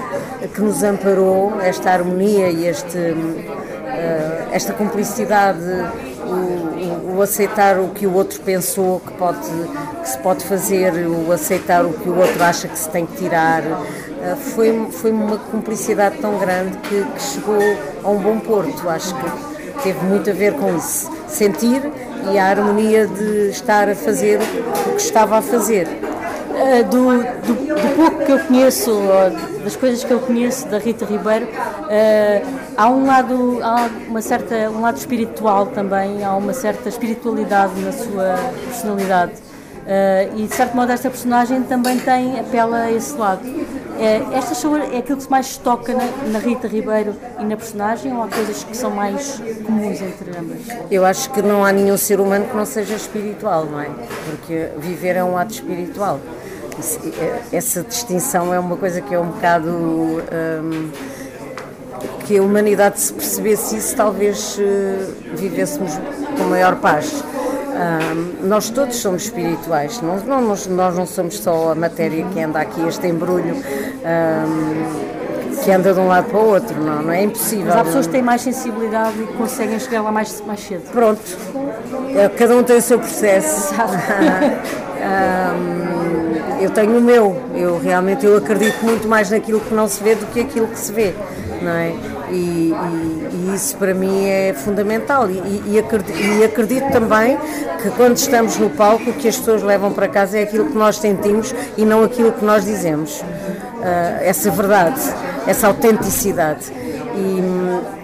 que 0.54 0.62
nos 0.62 0.84
amparou, 0.84 1.60
esta 1.62 1.91
harmonia 1.91 2.50
e 2.50 2.68
este, 2.68 2.98
eh, 2.98 4.48
esta 4.52 4.74
cumplicidade, 4.74 5.60
o, 7.15 7.22
aceitar 7.22 7.80
o 7.80 7.89
que 7.89 8.06
o 8.06 8.13
outro 8.13 8.39
pensou 8.41 9.00
que, 9.00 9.13
pode, 9.13 9.39
que 10.02 10.10
se 10.10 10.18
pode 10.20 10.44
fazer, 10.44 10.91
o 11.08 11.32
aceitar 11.32 11.86
o 11.86 11.94
que 11.94 12.10
o 12.10 12.18
outro 12.18 12.44
acha 12.44 12.68
que 12.68 12.78
se 12.78 12.89
tem 12.89 13.06
que 13.06 13.15
tirar 13.15 13.63
foi, 14.36 14.88
foi 14.92 15.12
uma 15.12 15.38
cumplicidade 15.38 16.18
tão 16.18 16.38
grande 16.38 16.78
que, 16.78 17.04
que, 17.04 17.22
chegou 17.22 17.60
a 18.04 18.10
um 18.10 18.18
bom 18.18 18.40
porto. 18.40 18.90
Acho 18.90 19.14
que 19.16 19.84
teve 19.84 20.04
muito 20.06 20.30
a 20.30 20.34
ver 20.34 20.54
com 20.54 20.76
isso. 20.76 21.12
Sentir 21.28 21.82
e 22.32 22.38
a 22.38 22.46
harmonia 22.46 23.06
de 23.08 23.50
estar 23.50 23.90
a 23.90 23.96
fazer 23.96 24.40
o 24.88 24.96
que 24.96 25.02
estava 25.02 25.38
a 25.38 25.42
fazer. 25.42 25.88
Uh, 25.88 26.84
do, 26.86 27.18
do, 27.46 27.54
do, 27.66 27.96
pouco 27.96 28.26
que 28.26 28.32
eu 28.32 28.40
conheço, 28.40 28.90
das 29.62 29.76
coisas 29.76 30.04
que 30.06 30.12
eu 30.12 30.22
conheço 30.22 30.68
da 30.70 30.78
Rita 30.78 31.06
Ribeiro, 31.06 31.46
uh, 31.46 32.60
há 32.78 32.90
um 32.90 33.06
lado, 33.06 33.60
há 33.62 33.90
uma 34.08 34.22
certa, 34.22 34.56
um 34.70 34.80
lado 34.80 34.98
espiritual 34.98 35.68
também, 35.68 36.24
há 36.24 36.34
uma 36.34 36.54
certa 36.54 36.88
espiritualidade 36.88 37.80
na 37.82 37.92
sua 37.92 38.36
personalidade. 38.68 39.34
E 40.36 40.48
de 40.48 40.56
certo 40.56 40.76
modo 40.76 40.92
esta 40.92 41.12
personagem 41.12 41.62
também 41.62 42.00
tem, 42.00 42.40
apela 42.40 42.78
a 42.78 42.92
esse 42.92 43.16
lado. 43.16 43.42
Uh, 43.96 44.34
esta 44.34 44.54
show 44.54 44.76
é 44.76 44.98
aquilo 44.98 45.18
que 45.18 45.30
mais 45.32 45.56
toca 45.58 45.94
na, 45.94 46.06
na, 46.32 46.40
Rita 46.40 46.68
Ribeiro 46.68 47.16
e 47.40 47.46
na 47.46 47.56
personagem 47.56 48.14
ou 48.14 48.24
há 48.24 48.28
coisas 48.28 48.64
que 48.64 48.76
são 48.76 48.92
mais 48.92 49.42
comuns 49.66 50.02
entre 50.02 50.38
ambas? 50.38 50.60
Eu 50.92 51.06
acho 51.06 51.30
que 51.32 51.42
não 51.42 51.64
há 51.64 51.72
nenhum 51.72 51.96
ser 51.96 52.20
humano 52.20 52.46
que 52.46 52.56
não 52.56 52.66
seja 52.66 52.96
espiritual, 52.96 53.66
não 53.66 53.80
é? 53.80 53.90
Porque 54.26 54.70
viver 54.80 55.16
é 55.16 55.24
um 55.24 55.38
ato 55.38 55.54
espiritual. 55.54 56.20
Eh, 56.78 57.42
essa 57.54 57.84
distinção 57.84 58.54
é 58.54 58.60
uma 58.60 58.76
coisa 58.76 59.00
que 59.00 59.16
é 59.16 59.20
um 59.20 59.28
bocado. 59.28 59.70
Um, 59.70 60.92
que 62.26 62.40
a 62.40 62.42
humanidade 62.42 63.00
se 63.00 63.14
percebesse 63.14 63.78
isso, 63.78 63.96
talvez 63.96 64.58
uh, 64.58 65.36
vivêssemos 65.36 65.92
com 66.36 66.44
maior 66.46 66.76
paz. 66.78 67.24
Um, 67.76 68.48
nós 68.48 68.70
todos 68.70 68.96
somos 68.96 69.26
espirituais, 69.26 70.02
não, 70.02 70.16
não, 70.20 70.42
nós, 70.42 70.66
nós, 70.66 70.96
não 70.96 71.06
somos 71.06 71.40
só 71.40 71.74
a 71.74 71.76
matéria 71.76 72.26
que 72.34 72.40
anda 72.40 72.62
aqui, 72.62 72.80
este 72.88 73.06
embrulho 73.08 73.54
um, 73.54 75.62
que 75.62 75.72
anda 75.72 75.94
de 75.94 76.00
um 76.00 76.08
lado 76.08 76.30
para 76.30 76.40
o 76.40 76.54
outro, 76.54 76.82
não, 76.82 77.04
não 77.04 77.12
é 77.12 77.24
impossível. 77.24 77.66
Mas 77.68 77.76
há 77.76 77.84
pessoas 77.84 78.08
que 78.08 78.14
têm 78.14 78.22
mais 78.22 78.42
sensibilidade 78.42 79.22
e 79.22 79.28
conseguem 79.34 79.78
chegar 79.78 80.04
lá 80.04 80.12
mais, 80.12 80.40
mais 80.42 80.62
cedo. 80.62 80.90
Pronto, 80.90 81.20
é, 82.16 82.30
cada 82.30 82.56
um 82.56 82.64
tem 82.64 82.78
o 82.78 82.82
seu 82.82 82.98
processo. 82.98 83.74
um, 83.74 83.76
eu 86.64 86.70
tenho 86.70 86.98
o 86.98 87.02
meu, 87.02 87.36
eu 87.54 87.78
realmente 87.78 88.26
eu 88.26 88.38
acredito 88.38 88.86
muito 88.86 89.06
mais 89.06 89.30
naquilo 89.30 89.60
que 89.60 89.74
não 89.74 89.90
se 89.90 90.02
vê 90.02 90.16
do 90.16 90.26
que 90.28 90.40
aquilo 90.40 90.68
que 90.68 90.80
se 90.80 90.94
vê, 90.94 91.14
não 91.62 91.72
é? 91.72 91.94
E, 92.30 92.74
e, 92.74 93.30
e 93.34 93.56
isso 93.56 93.78
para 93.78 93.94
mim 93.94 94.28
é 94.28 94.54
fundamental. 94.54 95.30
E, 95.30 95.80
acredito, 95.80 96.18
e, 96.18 96.44
acredito, 96.44 96.92
também 96.92 97.38
que 97.82 97.90
quando 97.92 98.18
estamos 98.18 98.58
no 98.58 98.70
palco, 98.70 99.10
o 99.10 99.14
que 99.14 99.28
as 99.28 99.38
pessoas 99.38 99.62
levam 99.62 99.94
para 99.94 100.08
casa 100.08 100.38
é 100.38 100.44
aquilo 100.44 100.66
que 100.66 100.78
nós 100.78 100.98
sentimos 100.98 101.54
e 101.78 101.86
não 101.86 102.04
aquilo 102.04 102.32
que 102.32 102.44
nós 102.44 102.66
dizemos. 102.66 103.22
Uh, 103.22 104.22
essa 104.22 104.50
verdade, 104.50 105.00
essa 105.46 105.68
autenticidade. 105.68 106.72
E, 107.16 107.96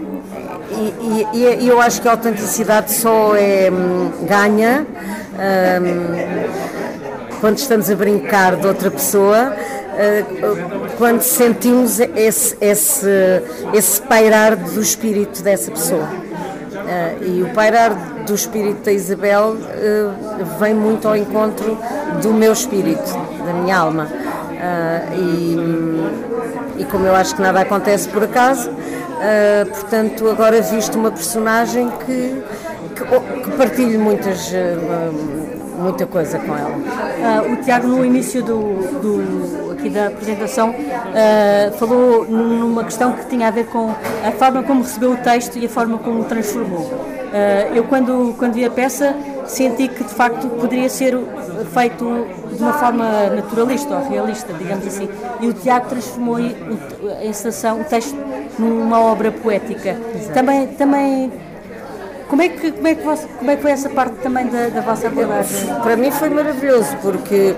eu 1.68 1.82
acho 1.82 2.02
que 2.02 2.08
a 2.08 2.12
autenticidade 2.12 2.92
só 2.92 3.36
é 3.36 3.70
hum, 3.72 4.12
ganha. 4.24 4.86
Um, 5.32 7.40
quando 7.40 7.58
estamos 7.58 7.90
a 7.90 7.96
brincar 7.96 8.56
de 8.56 8.68
outra 8.68 8.92
pessoa, 8.92 9.56
quando 10.98 11.22
sentimos 11.22 12.00
esse, 12.00 12.58
esse, 12.62 13.08
esse 13.74 14.02
pairar 14.02 14.56
do 14.56 14.82
espírito 14.82 15.42
dessa 15.42 15.72
pessoa. 15.72 16.08
Eh, 16.88 17.18
e 17.22 17.44
o 17.44 17.50
pairar 17.54 17.94
do 18.26 18.34
espírito 18.34 18.84
da 18.84 18.92
Isabel 18.92 19.58
eh, 19.70 20.10
vem 20.60 20.74
muito 20.74 21.08
ao 21.08 21.16
encontro 21.16 21.78
do 22.22 22.34
meu 22.34 22.54
espírito, 22.54 23.12
da 23.46 23.54
minha 23.54 23.78
alma. 23.78 24.08
E, 25.16 26.82
e 26.82 26.86
como 26.86 27.08
eu 27.08 27.16
acho 27.16 27.36
que 27.36 27.42
nada 27.42 27.62
acontece 27.62 28.08
por 28.08 28.24
acaso, 28.24 28.70
portanto, 29.72 30.30
agora 30.30 30.62
visto 30.62 31.00
uma 31.00 31.10
personagem 31.10 31.90
que, 32.06 32.44
que, 32.96 33.44
que 33.44 33.58
partilho 33.58 34.00
muitas 34.00 34.52
muita 35.82 36.06
coisa 36.06 36.38
com 36.38 36.56
ela. 36.56 36.76
O 37.52 37.58
Tiago, 37.58 37.88
no 37.88 38.06
início 38.06 38.44
do, 38.44 38.60
do, 39.02 39.71
aqui 39.82 39.90
da 39.90 40.08
apresentação, 40.08 40.70
uh, 40.70 41.78
falou 41.78 42.26
numa 42.26 42.84
questão 42.84 43.14
que 43.14 43.26
tinha 43.26 43.48
a 43.48 43.52
ver 43.52 43.66
com 43.66 43.90
a 43.90 44.32
forma 44.32 44.62
como 44.62 44.84
recebeu 44.84 45.14
o 45.14 45.18
texto 45.18 45.58
e 45.58 45.66
a 45.66 45.70
forma 45.70 45.98
como 45.98 46.22
o 46.22 46.24
transformou. 46.26 46.82
Uh, 46.82 47.76
eu, 47.76 47.84
quando, 47.86 48.36
quando 48.38 48.54
vi 48.54 48.64
a 48.64 48.70
peça, 48.70 49.16
senti 49.46 49.88
que 49.88 50.04
de 50.04 50.14
facto 50.14 50.48
poderia 50.48 50.90
ser 50.90 51.18
feito 51.74 52.28
de 52.56 52.62
uma 52.62 52.74
forma 52.74 53.30
naturalista 53.30 53.96
ou 53.96 54.10
realista, 54.10 54.54
digamos 54.54 54.86
assim. 54.86 55.10
E 55.40 55.48
o 55.48 55.54
Tiago 55.54 55.88
transformou 55.90 56.36
a 56.36 57.26
encenação, 57.26 57.82
o 57.82 57.84
texto, 57.84 58.16
numa 58.60 59.00
obra 59.00 59.32
poética. 59.32 59.98
Também, 60.34 60.68
também 60.68 61.32
como 62.32 62.44
é 62.44 62.48
que, 62.48 62.72
como 62.72 62.88
é 62.88 62.96
que, 62.96 63.04
você, 63.04 63.28
como 63.28 63.52
é 63.52 63.56
que 63.58 63.62
foi 63.62 63.72
essa 63.72 63.90
parte 63.90 64.16
também 64.24 64.48
da, 64.48 64.70
da 64.70 64.80
vossa 64.80 65.08
abordagem? 65.08 65.68
Para 65.84 65.98
mim 65.98 66.12
foi 66.12 66.30
maravilhoso, 66.30 66.96
porque 67.02 67.54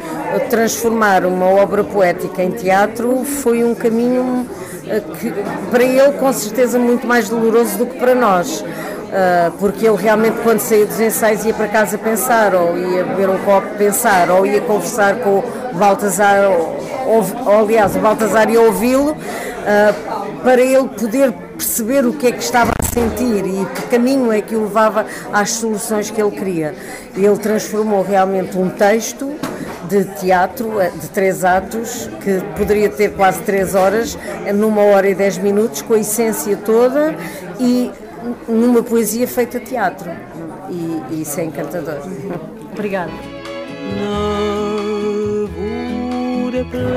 transformar 0.50 1.28
uma 1.28 1.46
obra 1.46 1.84
poética 1.84 2.42
em 2.42 2.50
teatro 2.50 3.24
foi 3.24 3.64
um 3.64 3.76
caminho 3.76 4.48
eh, 4.88 5.00
que, 5.20 5.32
para 5.70 5.84
ele, 5.84 6.14
com 6.14 6.34
certeza, 6.34 6.80
muito 6.80 7.06
mais 7.06 7.30
doloroso 7.30 7.78
do 7.78 7.86
que 7.86 8.00
para 8.00 8.16
nós. 8.16 8.62
Uh, 8.62 9.52
porque 9.60 9.86
ele 9.86 9.96
realmente 9.96 10.38
quando 10.42 10.58
saía 10.58 10.88
dos 10.88 11.00
ensaios 11.00 11.46
ia 11.46 11.54
para 11.54 11.68
casa 11.68 11.96
pensar, 12.00 12.56
ou 12.56 12.76
ia 12.76 13.04
beber 13.04 13.30
um 13.30 13.38
copo 13.46 13.68
pensar, 13.78 14.32
ou 14.32 14.44
ia 14.44 14.60
conversar 14.60 15.18
com 15.18 15.38
o 15.38 15.44
Baltazar, 15.76 16.50
ou, 16.50 16.76
ou, 17.46 17.60
aliás 17.60 17.96
o 17.96 18.00
Baltazar 18.00 18.50
ia 18.50 18.60
ouvi-lo, 18.60 19.12
uh, 19.12 20.42
para 20.42 20.60
ele 20.60 20.90
poder 21.00 21.32
perceber 21.32 22.08
o 22.08 22.14
que 22.14 22.26
é 22.26 22.32
que 22.32 22.42
estava 22.42 22.73
sentir 22.94 23.46
e 23.46 23.66
que 23.66 23.88
caminho 23.88 24.32
é 24.32 24.42
que 24.42 24.56
o 24.56 24.64
levava 24.64 25.06
às 25.32 25.52
soluções 25.52 26.12
que 26.12 26.22
ele 26.22 26.32
queria. 26.32 26.76
Ele 27.16 27.38
transformou 27.38 28.04
realmente 28.04 28.58
um 28.58 28.70
texto 28.70 29.34
de 29.90 30.06
teatro 30.20 30.80
eh, 30.80 30.90
de 30.90 31.10
três 31.10 31.44
atos, 31.44 32.10
que 32.22 32.42
poderia 32.58 32.90
ter 32.90 33.14
quase 33.14 33.42
três 33.42 33.76
horas, 33.76 34.18
numa 34.54 34.82
hora 34.82 35.10
e 35.10 35.16
dez 35.16 35.38
minutos, 35.38 35.82
com 35.82 35.94
a 35.94 36.00
essência 36.00 36.56
toda 36.58 37.16
e 37.60 37.92
numa 38.48 38.82
poesia 38.82 39.28
feita 39.28 39.60
teatro. 39.60 40.10
E, 40.70 41.02
e 41.12 41.22
isso 41.22 41.40
é 41.40 41.46
encantador. 41.46 42.00
Obrigada. 42.72 43.12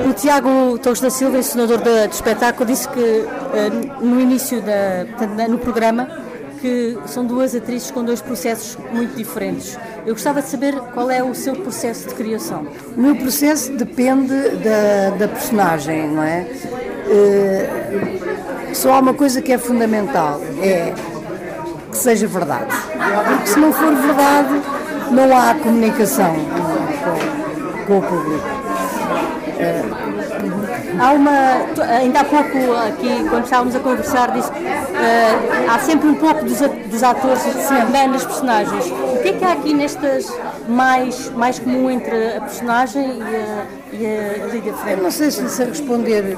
O 0.08 0.12
Tiago 0.12 0.78
Torres 0.78 1.00
da 1.00 1.10
Silva, 1.10 1.38
ensinador 1.38 1.78
do 1.78 1.90
espetáculo, 2.10 2.66
disse 2.66 2.88
que 2.88 3.00
uh, 3.00 4.04
no 4.04 4.20
início 4.20 4.62
da, 4.62 5.48
no 5.48 5.58
programa 5.58 6.08
que 6.60 6.98
são 7.06 7.24
duas 7.24 7.54
atrizes 7.54 7.90
com 7.90 8.02
dois 8.02 8.20
processos 8.20 8.78
muito 8.92 9.14
diferentes. 9.14 9.78
Eu 10.06 10.14
gostava 10.14 10.40
de 10.40 10.48
saber 10.48 10.74
qual 10.94 11.10
é 11.10 11.22
o 11.22 11.34
seu 11.34 11.54
processo 11.54 12.08
de 12.08 12.14
criação. 12.14 12.66
O 12.96 13.00
meu 13.00 13.16
processo 13.16 13.72
depende 13.72 14.34
da, 14.34 15.10
da 15.18 15.28
personagem, 15.28 16.08
não 16.08 16.22
é? 16.22 16.46
Uh, 17.06 18.74
só 18.74 18.94
há 18.94 19.00
uma 19.00 19.14
coisa 19.14 19.42
que 19.42 19.52
é 19.52 19.58
fundamental, 19.58 20.40
é 20.62 20.92
que 21.90 21.96
seja 21.96 22.26
verdade. 22.26 22.74
Porque 23.28 23.46
se 23.46 23.58
não 23.58 23.72
for 23.72 23.94
verdade, 23.94 24.62
não 25.10 25.36
há 25.36 25.54
comunicação. 25.54 26.34
com 27.86 27.98
o 27.98 28.02
público. 28.02 28.55
Há 30.98 31.12
uma, 31.12 31.94
ainda 31.98 32.20
há 32.20 32.24
pouco 32.24 32.58
aqui, 32.88 33.28
quando 33.28 33.44
estávamos 33.44 33.74
a 33.74 33.80
conversar, 33.80 34.30
disse 34.32 34.50
uh, 34.50 35.70
há 35.70 35.78
sempre 35.78 36.08
um 36.08 36.14
pouco 36.14 36.44
dos, 36.44 36.58
dos 36.58 37.02
atores 37.02 37.42
também 37.68 38.08
nas 38.08 38.24
personagens. 38.24 38.84
O 38.86 39.22
que 39.22 39.28
é 39.28 39.32
que 39.32 39.44
há 39.44 39.52
aqui 39.52 39.74
nestas 39.74 40.32
mais, 40.68 41.30
mais 41.30 41.58
comum 41.58 41.90
entre 41.90 42.36
a 42.36 42.40
personagem 42.40 43.18
e 43.18 43.36
a, 43.36 43.66
e 43.92 44.42
a 44.42 44.46
Lídia 44.46 44.72
Freire? 44.74 45.00
Não 45.00 45.10
sei 45.10 45.30
se 45.30 45.64
responder 45.64 46.36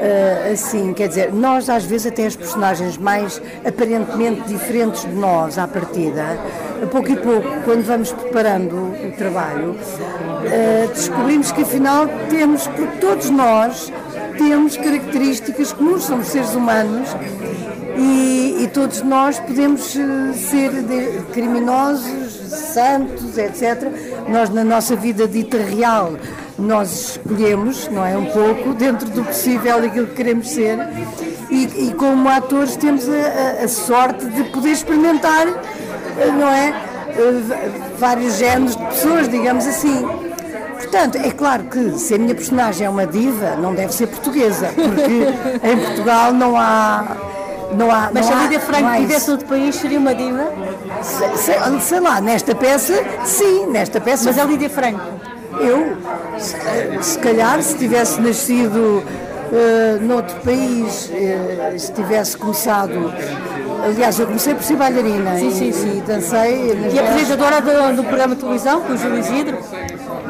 uh, 0.00 0.52
assim, 0.52 0.92
quer 0.92 1.08
dizer, 1.08 1.32
nós 1.32 1.68
às 1.68 1.84
vezes 1.84 2.06
até 2.06 2.26
as 2.26 2.36
personagens 2.36 2.96
mais 2.96 3.40
aparentemente 3.64 4.42
diferentes 4.42 5.02
de 5.02 5.14
nós 5.14 5.58
à 5.58 5.66
partida, 5.66 6.38
pouco 6.86 7.10
e 7.10 7.16
pouco, 7.16 7.48
quando 7.64 7.84
vamos 7.84 8.12
preparando 8.12 8.76
o 8.76 9.12
trabalho, 9.16 9.70
uh, 9.72 10.88
descobrimos 10.94 11.52
que 11.52 11.62
afinal 11.62 12.06
temos, 12.28 12.66
porque 12.66 12.96
todos 12.98 13.30
nós 13.30 13.92
temos 14.38 14.76
características 14.76 15.72
comuns, 15.72 16.04
somos 16.04 16.28
seres 16.28 16.54
humanos 16.54 17.08
e, 17.96 18.64
e 18.64 18.70
todos 18.72 19.02
nós 19.02 19.38
podemos 19.40 19.94
uh, 19.94 20.32
ser 20.34 20.70
criminosos, 21.32 22.32
santos, 22.50 23.36
etc. 23.36 23.88
Nós 24.28 24.50
na 24.50 24.64
nossa 24.64 24.96
vida 24.96 25.26
dita 25.26 25.58
real 25.58 26.12
nós 26.60 27.16
escolhemos, 27.16 27.88
não 27.88 28.04
é? 28.06 28.16
Um 28.16 28.26
pouco, 28.26 28.74
dentro 28.74 29.08
do 29.08 29.24
possível, 29.24 29.78
aquilo 29.78 30.06
que 30.08 30.14
queremos 30.14 30.48
ser. 30.48 30.78
E, 31.50 31.88
e 31.88 31.94
como 31.94 32.28
atores 32.28 32.76
temos 32.76 33.08
a, 33.08 33.12
a, 33.12 33.64
a, 33.64 33.68
sorte 33.68 34.24
de 34.26 34.44
poder 34.44 34.70
experimentar, 34.70 35.48
eh, 35.48 35.54
não 36.38 36.48
é? 36.48 36.74
Eh, 37.16 37.70
vários 37.98 38.36
géneros 38.36 38.76
de 38.76 38.84
pessoas, 38.84 39.28
digamos 39.28 39.66
assim. 39.66 40.06
Portanto, 40.74 41.16
é 41.16 41.30
claro 41.30 41.64
que 41.64 41.98
se 41.98 42.14
a 42.14 42.18
minha 42.18 42.34
personagem 42.34 42.86
é 42.86 42.90
uma 42.90 43.06
diva, 43.06 43.56
não 43.56 43.74
deve 43.74 43.92
ser 43.94 44.06
portuguesa, 44.06 44.68
porque 44.74 45.26
em 45.66 45.76
Portugal 45.78 46.32
não 46.32 46.56
há. 46.56 47.16
Não 47.76 47.88
há, 47.88 48.10
Mas 48.12 48.26
não 48.26 48.32
se 48.32 48.32
a 48.32 48.42
Lídia 48.42 48.60
Franco 48.60 48.96
tivesse 48.96 49.30
outro 49.30 49.46
país, 49.46 49.76
seria 49.76 50.00
uma 50.00 50.12
diva? 50.12 50.52
Sei, 51.02 51.36
sei, 51.36 51.80
sei, 51.80 52.00
lá, 52.00 52.20
nesta 52.20 52.52
peça, 52.52 53.04
sim, 53.24 53.66
nesta 53.66 54.00
peça. 54.00 54.24
Mas 54.24 54.38
a 54.38 54.44
Lídia 54.44 54.68
Franco? 54.68 55.00
Eu, 55.60 55.96
se 57.00 57.18
calhar, 57.18 57.62
se 57.62 57.76
tivesse 57.76 58.20
nascido 58.20 59.04
uh, 59.52 60.02
noutro 60.04 60.34
país, 60.40 61.10
uh, 61.10 61.78
se 61.78 61.92
tivesse 61.92 62.36
começado. 62.36 63.12
Aliás, 63.84 64.18
eu 64.18 64.26
comecei 64.26 64.54
por 64.54 64.62
ser 64.62 64.76
bailarina 64.76 65.36
sim, 65.36 65.50
sim, 65.50 65.72
sim. 65.72 65.98
e 65.98 66.00
dancei. 66.00 66.72
E 66.92 66.98
apresentadora 66.98 67.60
do, 67.60 67.96
do, 67.96 68.04
programa 68.04 68.34
de 68.34 68.40
televisão 68.40 68.80
com 68.82 68.92
o 68.92 68.96
Júlio 68.96 69.18
Isidro. 69.18 69.58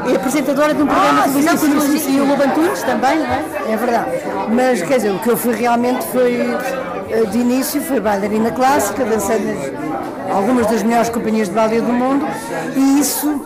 E 0.06 0.16
apresentadora 0.16 0.74
de 0.74 0.82
um 0.82 0.86
programa 0.86 1.22
ah, 1.22 1.26
de 1.26 1.32
televisão 1.32 1.58
com 1.58 1.66
o 1.66 1.80
Júlio 1.80 1.96
Isidro 1.96 2.12
e 2.12 2.20
o 2.20 2.26
Lobo 2.26 2.42
Antunes 2.42 2.82
também, 2.82 3.18
não 3.18 3.26
é? 3.26 3.72
É 3.72 3.76
verdade. 3.76 4.10
Mas, 4.52 4.82
quer 4.82 4.96
dizer, 4.96 5.10
o 5.10 5.18
que 5.18 5.28
eu 5.28 5.36
fui 5.36 5.54
realmente 5.54 6.06
foi, 6.06 6.40
eh, 7.10 7.24
de 7.30 7.38
início, 7.38 7.80
foi 7.82 8.00
bailarina 8.00 8.50
clássica, 8.50 9.04
dancei 9.04 9.38
nas, 9.40 10.30
algumas 10.30 10.66
das 10.66 10.82
melhores 10.82 11.08
companhias 11.08 11.48
de 11.48 11.54
balé 11.54 11.80
do 11.80 11.92
mundo 11.92 12.26
e 12.76 13.00
isso 13.00 13.44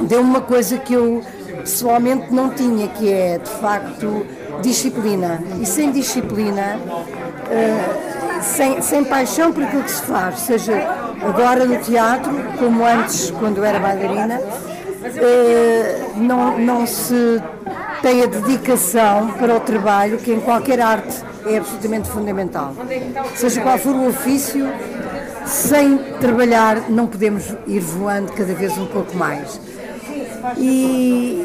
deu 0.00 0.20
uma 0.20 0.40
coisa 0.40 0.78
que 0.78 0.94
eu 0.94 1.22
pessoalmente 1.60 2.32
não 2.32 2.50
tinha, 2.50 2.88
que 2.88 3.12
é 3.12 3.38
de 3.38 3.50
facto 3.50 4.26
disciplina. 4.62 5.40
E 5.60 5.66
sem 5.66 5.90
disciplina, 5.90 6.78
uh, 6.78 8.17
sem, 8.42 8.80
sem 8.82 9.04
paixão 9.04 9.52
por 9.52 9.62
aquilo 9.62 9.82
que 9.82 9.90
se 9.90 10.02
faz, 10.02 10.40
seja 10.40 10.74
agora 11.22 11.64
no 11.64 11.78
teatro, 11.78 12.32
como 12.58 12.84
antes 12.84 13.30
quando 13.30 13.64
era 13.64 13.78
bailarina, 13.78 14.40
uh, 14.40 16.18
não, 16.18 16.58
não 16.58 16.86
se 16.86 17.40
tem 18.02 18.22
a 18.22 18.26
dedicação 18.26 19.28
para 19.32 19.56
o 19.56 19.60
trabalho 19.60 20.18
que 20.18 20.32
em 20.32 20.40
qualquer 20.40 20.80
arte 20.80 21.22
é 21.46 21.58
absolutamente 21.58 22.08
fundamental. 22.08 22.74
Seja 23.34 23.60
qual 23.60 23.78
for 23.78 23.94
o 23.94 24.08
ofício, 24.08 24.68
sem 25.44 25.98
trabalhar 26.20 26.88
não 26.88 27.06
podemos 27.06 27.44
ir 27.66 27.80
voando 27.80 28.32
cada 28.32 28.54
vez 28.54 28.76
um 28.78 28.86
pouco 28.86 29.16
mais. 29.16 29.60
E, 30.56 31.42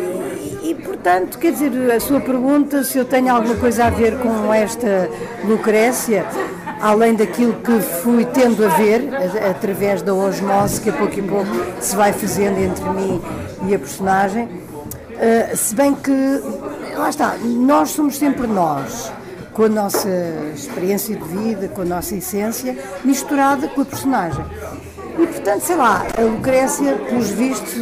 e, 0.62 0.75
portanto, 0.75 1.38
quer 1.38 1.51
dizer, 1.51 1.91
a 1.91 1.99
sua 1.99 2.19
pergunta 2.19 2.84
se 2.84 2.97
eu 2.97 3.06
tenho 3.06 3.34
alguma 3.34 3.56
coisa 3.56 3.86
a 3.86 3.89
ver 3.89 4.17
com 4.19 4.53
esta 4.53 5.10
Lucrécia, 5.45 6.25
além 6.84 7.15
daquilo 7.15 7.54
que 7.54 7.80
fui 7.80 8.26
tendo 8.26 8.65
a 8.65 8.67
ver, 8.67 9.10
através 9.50 10.02
da 10.02 10.13
osmose 10.13 10.82
que 10.82 10.89
a 10.89 10.93
pouco 10.93 11.17
e 11.17 11.22
pouco 11.22 11.50
se 11.80 11.96
vai 11.96 12.12
fazendo 12.12 12.60
entre 12.60 12.84
mim 12.89 13.22
e 13.65 13.74
a 13.74 13.80
personagem, 13.80 14.43
uh, 14.43 15.56
se 15.56 15.74
bem 15.74 15.96
que, 15.96 16.12
lá 16.98 17.10
está, 17.10 17.38
nós 17.41 17.91
somos 17.91 18.17
sempre 18.17 18.48
nós, 18.48 19.10
com 19.54 19.63
a 19.63 19.69
nossa 19.69 20.10
experiência 20.54 21.15
de 21.15 21.24
vida, 21.24 21.69
com 21.69 21.84
a 21.84 21.86
nossa 21.86 22.15
essência, 22.15 22.78
misturada 23.06 23.69
com 23.69 23.80
a 23.80 23.86
personagem. 23.86 24.43
E, 25.17 25.26
portanto, 25.26 25.62
sei 25.62 25.78
lá, 25.78 26.06
a 26.17 26.22
Lucrécia, 26.22 26.96
pelos 26.96 27.30
vistos, 27.30 27.76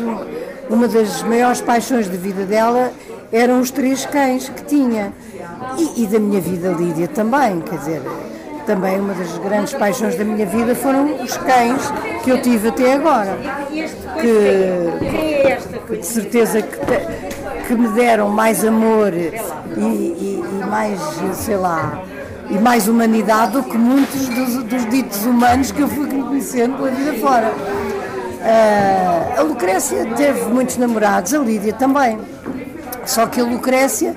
uma 0.70 0.88
das 0.88 1.24
maiores 1.24 1.60
paixões 1.60 2.08
de 2.08 2.18
vida 2.18 2.46
dela 2.46 2.92
eram 3.32 3.62
os 3.62 3.72
três 3.72 4.06
cães 4.06 4.48
que 4.48 4.64
tinha. 4.64 5.12
E, 5.76 6.04
e, 6.04 6.08
da 6.08 6.20
minha 6.20 6.40
vida, 6.40 6.70
Lídia, 6.70 7.08
também, 7.08 7.62
quer 7.62 7.78
dizer, 7.78 8.02
também 8.62 9.00
uma 9.00 9.14
das 9.14 9.38
grandes 9.38 9.74
paixões 9.74 10.16
da 10.16 10.24
minha 10.24 10.46
vida 10.46 10.74
foram 10.76 11.22
os 11.22 11.38
cães 11.38 11.92
que 12.24 12.30
eu 12.30 12.42
tive 12.42 12.70
até 12.70 12.94
agora. 12.94 13.38
Que, 14.20 15.88
que 15.90 15.98
de 15.98 16.06
certeza 16.06 16.62
que, 16.62 17.68
que 17.68 17.74
me 17.76 17.90
deram 17.90 18.30
mais 18.30 18.64
amor 18.64 19.14
e, 19.14 19.32
e, 19.78 20.44
e 20.44 20.66
mais, 20.70 21.00
sei 21.34 21.58
lá, 21.58 22.02
e 22.50 22.58
mais 22.58 22.88
humanidade 22.88 23.54
do 23.54 23.64
que 23.64 23.78
muitos 23.78 24.28
dos, 24.30 24.64
dos 24.64 24.90
ditos 24.90 25.26
humanos 25.26 25.72
que 25.72 25.82
eu 25.82 25.88
fui 25.88 26.08
conhecendo 26.08 26.78
pela 26.78 26.92
vida 26.92 27.14
fora. 27.14 27.52
Uh, 28.42 29.40
a 29.40 29.42
Lucrécia 29.44 30.06
teve 30.18 30.42
muitos 30.46 30.78
namorados, 30.78 31.34
a 31.34 31.38
Lídia 31.38 31.74
também. 31.74 32.20
Só 33.06 33.26
que 33.28 33.40
a 33.40 33.44
Lucrécia 33.44 34.16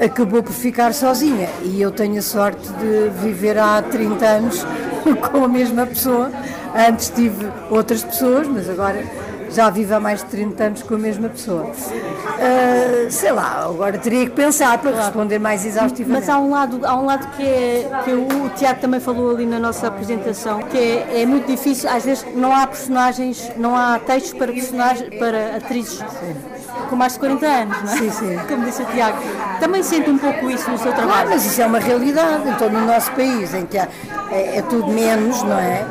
acabou 0.00 0.42
por 0.42 0.52
ficar 0.52 0.92
sozinha 0.92 1.48
e 1.62 1.80
eu 1.80 1.90
tenho 1.90 2.18
a 2.18 2.22
sorte 2.22 2.68
de 2.74 3.10
viver 3.22 3.58
há 3.58 3.80
30 3.82 4.26
anos 4.26 4.66
com 5.30 5.44
a 5.44 5.48
mesma 5.48 5.86
pessoa. 5.86 6.30
Antes 6.74 7.10
tive 7.10 7.46
outras 7.70 8.04
pessoas, 8.04 8.46
mas 8.46 8.68
agora 8.68 9.02
já 9.50 9.70
vivo 9.70 9.94
há 9.94 10.00
mais 10.00 10.20
de 10.22 10.26
30 10.26 10.64
anos 10.64 10.82
com 10.82 10.94
a 10.94 10.98
mesma 10.98 11.28
pessoa. 11.28 11.64
Uh, 11.64 13.10
sei 13.10 13.32
lá, 13.32 13.64
agora 13.64 13.96
teria 13.96 14.26
que 14.26 14.32
pensar 14.32 14.76
para 14.78 14.94
responder 14.94 15.38
mais 15.38 15.64
exaustivamente. 15.64 16.26
Mas 16.26 16.28
há 16.28 16.38
um 16.38 16.50
lado, 16.50 16.84
há 16.84 16.94
um 16.94 17.06
lado 17.06 17.26
que, 17.36 17.42
é, 17.42 17.90
que 18.04 18.12
o 18.12 18.50
Tiago 18.50 18.80
também 18.80 19.00
falou 19.00 19.30
ali 19.30 19.46
na 19.46 19.58
nossa 19.58 19.86
apresentação, 19.86 20.60
que 20.64 20.76
é, 20.76 21.22
é 21.22 21.26
muito 21.26 21.46
difícil, 21.46 21.88
às 21.88 22.04
vezes 22.04 22.26
não 22.34 22.54
há 22.54 22.66
personagens, 22.66 23.50
não 23.56 23.74
há 23.74 23.98
textos 23.98 24.34
para 24.34 24.52
personagens, 24.52 25.18
para 25.18 25.56
atrizes 25.56 25.98
sim. 25.98 26.55
Com 26.86 26.96
mais 26.96 27.14
de 27.14 27.18
40 27.20 27.46
anos, 27.46 27.82
não 27.82 27.92
é? 27.92 27.96
Sim, 27.96 28.10
sim. 28.10 28.38
Como 28.48 28.64
disse 28.64 28.82
o 28.82 28.86
Tiago. 28.86 29.18
Também 29.60 29.82
sente 29.82 30.10
um 30.10 30.18
pouco 30.18 30.50
isso 30.50 30.70
no 30.70 30.78
seu 30.78 30.92
trabalho. 30.92 31.12
Claro, 31.12 31.30
mas 31.30 31.46
isso 31.46 31.60
é 31.60 31.66
uma 31.66 31.78
realidade, 31.78 32.48
então 32.48 32.70
no 32.70 32.86
nosso 32.86 33.10
país, 33.12 33.54
em 33.54 33.66
que 33.66 33.78
é, 33.78 33.88
é 34.30 34.62
tudo 34.62 34.88
menos, 34.88 35.42
não 35.42 35.58
é? 35.58 35.84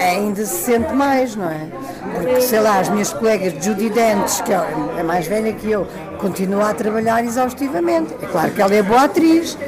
ainda 0.00 0.44
se 0.44 0.64
sente 0.64 0.92
mais, 0.94 1.34
não 1.34 1.50
é? 1.50 1.66
Porque, 2.14 2.40
sei 2.40 2.60
lá, 2.60 2.78
as 2.78 2.88
minhas 2.88 3.12
colegas 3.12 3.52
Judy 3.64 3.90
Dentes, 3.90 4.40
que 4.40 4.52
é 4.52 5.02
mais 5.02 5.26
velha 5.26 5.52
que 5.52 5.70
eu, 5.70 5.86
continua 6.18 6.70
a 6.70 6.74
trabalhar 6.74 7.24
exaustivamente. 7.24 8.14
É 8.22 8.26
claro 8.26 8.50
que 8.52 8.62
ela 8.62 8.74
é 8.74 8.82
boa 8.82 9.04
atriz, 9.04 9.58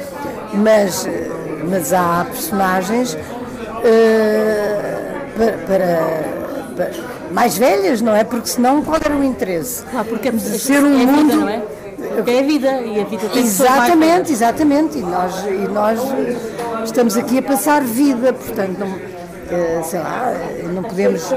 mas, 0.53 1.07
mas 1.69 1.93
há 1.93 2.25
personagens 2.25 3.13
uh, 3.13 3.19
para, 5.35 5.51
para, 5.67 5.99
para, 6.75 7.20
mais 7.31 7.57
velhas, 7.57 8.01
não 8.01 8.15
é? 8.15 8.23
Porque 8.23 8.47
senão 8.47 8.83
qual 8.83 8.99
era 9.03 9.15
o 9.15 9.23
interesse? 9.23 9.83
Claro, 9.83 10.07
porque 10.07 10.29
é, 10.29 10.31
ser 10.31 10.83
um 10.83 11.01
é 11.01 11.05
mundo. 11.05 11.31
Vida, 11.31 11.35
não 11.35 11.49
é? 11.49 11.63
Porque 12.15 12.31
é 12.31 12.39
a 12.39 12.43
vida 12.43 12.81
e 12.81 13.01
a 13.01 13.03
vida 13.05 13.29
tem 13.29 13.43
Exatamente, 13.43 14.31
exatamente. 14.31 14.97
E 14.97 15.01
nós, 15.01 15.45
e 15.45 15.67
nós 15.71 15.99
estamos 16.83 17.15
aqui 17.15 17.37
a 17.37 17.41
passar 17.41 17.83
vida, 17.83 18.33
portanto 18.33 18.79
não 18.79 19.21
sei 19.83 19.99
lá, 19.99 20.33
não 20.73 20.83
podemos 20.83 21.29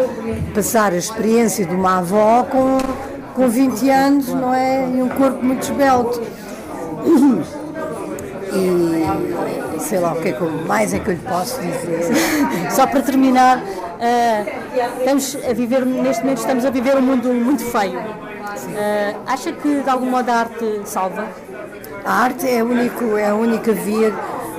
passar 0.54 0.92
a 0.92 0.96
experiência 0.96 1.66
de 1.66 1.74
uma 1.74 1.98
avó 1.98 2.44
com, 2.44 2.78
com 3.34 3.48
20 3.48 3.90
anos, 3.90 4.28
não 4.28 4.54
é? 4.54 4.88
E 4.88 5.02
um 5.02 5.08
corpo 5.08 5.44
muito 5.44 5.62
esbelto. 5.62 6.22
E 8.56 8.68
sei 9.84 10.00
lá 10.00 10.12
o 10.12 10.20
que 10.20 10.28
é 10.28 10.32
que 10.32 10.44
mais 10.66 10.92
é 10.94 10.98
que 10.98 11.08
eu 11.08 11.14
lhe 11.14 11.20
posso 11.20 11.60
dizer. 11.60 12.70
Só 12.70 12.86
para 12.86 13.02
terminar, 13.02 13.58
uh, 13.58 14.98
estamos 14.98 15.36
a 15.48 15.52
viver, 15.52 15.84
neste 15.84 16.22
momento 16.22 16.38
estamos 16.38 16.64
a 16.64 16.70
viver 16.70 16.96
um 16.96 17.02
mundo 17.02 17.28
muito 17.32 17.64
feio. 17.64 17.98
Uh, 17.98 19.16
acha 19.26 19.52
que 19.52 19.82
de 19.82 19.90
algum 19.90 20.06
modo 20.06 20.28
a 20.30 20.34
arte 20.34 20.80
salva? 20.84 21.26
A 22.04 22.24
arte 22.24 22.48
é 22.48 22.60
a, 22.60 22.64
único, 22.64 23.16
é 23.16 23.28
a 23.28 23.34
única 23.34 23.72
via 23.72 24.12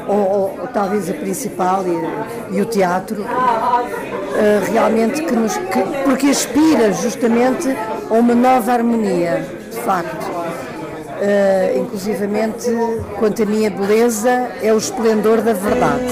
ou, 0.07 0.17
ou, 0.17 0.59
ou 0.61 0.67
talvez 0.67 1.09
a 1.09 1.13
principal 1.13 1.83
e, 1.87 2.55
e 2.55 2.61
o 2.61 2.65
teatro, 2.65 3.21
uh, 3.21 4.71
realmente 4.71 5.23
que 5.23 5.35
nos, 5.35 5.57
que, 5.57 6.03
porque 6.03 6.27
aspira 6.27 6.91
justamente 6.93 7.75
a 8.09 8.13
uma 8.13 8.35
nova 8.35 8.71
harmonia 8.71 9.45
de 9.71 9.77
facto. 9.81 10.34
Uh, 11.25 11.79
inclusivamente, 11.79 12.69
quanto 13.17 13.41
à 13.41 13.45
minha 13.47 13.71
beleza, 13.71 14.47
é 14.61 14.71
o 14.71 14.77
esplendor 14.77 15.41
da 15.41 15.53
verdade. 15.53 16.05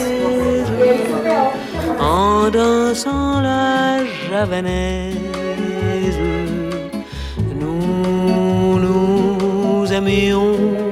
En 2.00 2.50
dansant 2.50 3.42
la 3.44 4.00
javanaise, 4.28 5.20
nous 7.60 8.80
nous 8.80 9.92
aimions 9.94 10.83